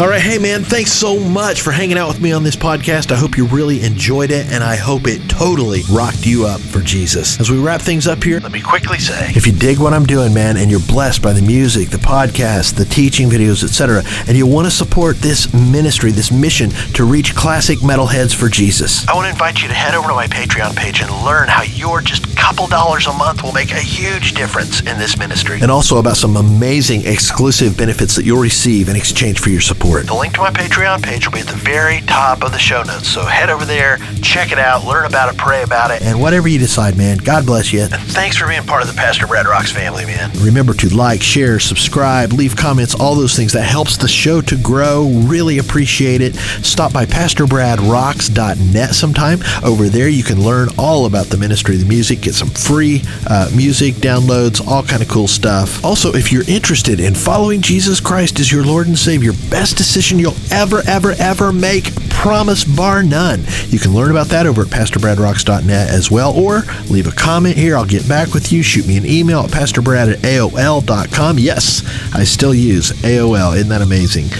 All 0.00 0.08
right, 0.08 0.20
hey 0.20 0.38
man, 0.38 0.64
thanks 0.64 0.90
so 0.90 1.20
much 1.20 1.60
for 1.60 1.70
hanging 1.70 1.96
out 1.98 2.08
with 2.08 2.20
me 2.20 2.32
on 2.32 2.42
this 2.42 2.56
podcast. 2.56 3.12
I 3.12 3.16
hope 3.16 3.36
you 3.36 3.46
really 3.46 3.82
enjoyed 3.82 4.32
it, 4.32 4.50
and 4.50 4.64
I 4.64 4.74
hope 4.74 5.06
it 5.06 5.20
totally 5.28 5.82
rocked 5.92 6.26
you 6.26 6.44
up 6.44 6.60
for 6.60 6.80
Jesus. 6.80 7.38
As 7.38 7.50
we 7.50 7.58
wrap 7.58 7.80
things 7.80 8.08
up 8.08 8.24
here, 8.24 8.40
let 8.40 8.50
me 8.50 8.60
quickly 8.60 8.98
say 8.98 9.30
if 9.36 9.46
you 9.46 9.52
dig 9.52 9.78
what 9.78 9.92
I'm 9.92 10.04
doing, 10.04 10.34
man, 10.34 10.56
and 10.56 10.70
you're 10.70 10.80
blessed 10.80 11.22
by 11.22 11.32
the 11.32 11.42
music, 11.42 11.90
the 11.90 11.98
podcast, 11.98 12.74
the 12.74 12.86
teaching 12.86 13.28
videos, 13.28 13.62
etc., 13.62 14.02
and 14.26 14.36
you 14.36 14.46
want 14.46 14.66
to 14.66 14.72
support 14.72 15.18
this 15.18 15.52
ministry, 15.52 16.10
this 16.10 16.32
mission 16.32 16.70
to 16.94 17.04
reach 17.04 17.36
classic 17.36 17.78
metalheads 17.80 18.34
for 18.34 18.48
Jesus, 18.48 19.06
I 19.08 19.14
want 19.14 19.26
to 19.26 19.30
invite 19.30 19.62
you 19.62 19.68
to 19.68 19.74
head 19.74 19.94
over 19.94 20.08
to 20.08 20.14
my 20.14 20.26
Patreon 20.26 20.74
page 20.74 21.00
and 21.00 21.10
learn 21.24 21.48
how 21.48 21.62
your 21.62 22.00
just 22.00 22.34
couple 22.36 22.66
dollars 22.66 23.06
a 23.06 23.12
month 23.12 23.44
will 23.44 23.52
make 23.52 23.70
a 23.70 23.80
huge 23.80 24.32
difference 24.32 24.80
in 24.80 24.98
this 24.98 25.16
ministry, 25.18 25.60
and 25.60 25.70
also 25.70 25.98
about 25.98 26.16
some 26.16 26.36
amazing 26.36 27.06
exclusive 27.06 27.76
benefits 27.76 28.16
that 28.16 28.24
you'll 28.24 28.40
receive 28.40 28.88
in 28.88 28.96
exchange 28.96 29.38
for 29.38 29.50
your 29.50 29.60
support. 29.60 29.81
The 29.82 30.14
link 30.14 30.34
to 30.34 30.40
my 30.40 30.50
Patreon 30.50 31.02
page 31.02 31.26
will 31.26 31.32
be 31.32 31.40
at 31.40 31.46
the 31.46 31.56
very 31.56 32.00
top 32.02 32.44
of 32.44 32.52
the 32.52 32.58
show 32.58 32.82
notes. 32.82 33.08
So 33.08 33.24
head 33.24 33.50
over 33.50 33.64
there, 33.64 33.98
check 34.22 34.52
it 34.52 34.58
out, 34.58 34.84
learn 34.84 35.06
about 35.06 35.32
it, 35.32 35.38
pray 35.38 35.62
about 35.62 35.90
it, 35.90 36.02
and 36.02 36.20
whatever 36.20 36.46
you 36.48 36.58
decide, 36.58 36.96
man, 36.96 37.18
God 37.18 37.46
bless 37.46 37.72
you. 37.72 37.80
And 37.82 37.92
thanks 37.92 38.36
for 38.36 38.46
being 38.46 38.62
part 38.62 38.82
of 38.82 38.88
the 38.88 38.94
Pastor 38.94 39.26
Brad 39.26 39.46
Rocks 39.46 39.72
family, 39.72 40.04
man. 40.04 40.30
Remember 40.40 40.72
to 40.74 40.94
like, 40.94 41.20
share, 41.20 41.58
subscribe, 41.58 42.32
leave 42.32 42.56
comments, 42.56 42.94
all 42.94 43.14
those 43.14 43.34
things. 43.34 43.52
That 43.52 43.62
helps 43.62 43.96
the 43.96 44.08
show 44.08 44.40
to 44.42 44.56
grow. 44.56 45.08
Really 45.24 45.58
appreciate 45.58 46.20
it. 46.20 46.34
Stop 46.36 46.92
by 46.92 47.04
PastorBradRocks.net 47.06 48.94
sometime. 48.94 49.40
Over 49.64 49.88
there, 49.88 50.08
you 50.08 50.22
can 50.22 50.42
learn 50.42 50.68
all 50.78 51.06
about 51.06 51.26
the 51.26 51.36
ministry, 51.36 51.74
of 51.74 51.80
the 51.80 51.88
music, 51.88 52.20
get 52.20 52.34
some 52.34 52.50
free 52.50 53.02
uh, 53.26 53.50
music 53.54 53.94
downloads, 53.96 54.64
all 54.66 54.82
kind 54.82 55.02
of 55.02 55.08
cool 55.08 55.28
stuff. 55.28 55.84
Also, 55.84 56.14
if 56.14 56.30
you're 56.30 56.48
interested 56.48 57.00
in 57.00 57.14
following 57.14 57.60
Jesus 57.60 58.00
Christ 58.00 58.38
as 58.40 58.52
your 58.52 58.64
Lord 58.64 58.86
and 58.86 58.98
Savior, 58.98 59.32
best 59.72 59.78
decision 59.78 60.18
you'll 60.18 60.36
ever, 60.50 60.82
ever, 60.86 61.12
ever 61.18 61.50
make. 61.50 61.94
Promise 62.10 62.64
bar 62.64 63.02
none. 63.02 63.42
You 63.68 63.78
can 63.78 63.94
learn 63.94 64.10
about 64.10 64.26
that 64.28 64.46
over 64.46 64.62
at 64.62 64.68
PastorBradRocks.net 64.68 65.88
as 65.88 66.10
well, 66.10 66.38
or 66.38 66.62
leave 66.90 67.06
a 67.06 67.12
comment 67.12 67.56
here. 67.56 67.76
I'll 67.76 67.86
get 67.86 68.06
back 68.06 68.34
with 68.34 68.52
you. 68.52 68.62
Shoot 68.62 68.86
me 68.86 68.96
an 68.98 69.06
email 69.06 69.40
at 69.40 69.50
PastorBrad 69.50 70.12
at 70.12 70.18
AOL.com. 70.18 71.38
Yes, 71.38 71.82
I 72.14 72.24
still 72.24 72.54
use 72.54 72.92
AOL. 73.02 73.56
Isn't 73.56 73.70
that 73.70 73.82
amazing? 73.82 74.26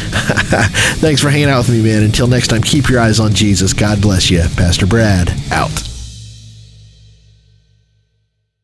Thanks 1.00 1.22
for 1.22 1.30
hanging 1.30 1.48
out 1.48 1.66
with 1.66 1.70
me, 1.70 1.82
man. 1.82 2.02
Until 2.02 2.26
next 2.26 2.48
time, 2.48 2.62
keep 2.62 2.88
your 2.88 3.00
eyes 3.00 3.18
on 3.18 3.32
Jesus. 3.32 3.72
God 3.72 4.02
bless 4.02 4.30
you. 4.30 4.42
Pastor 4.56 4.86
Brad, 4.86 5.32
out. 5.50 5.91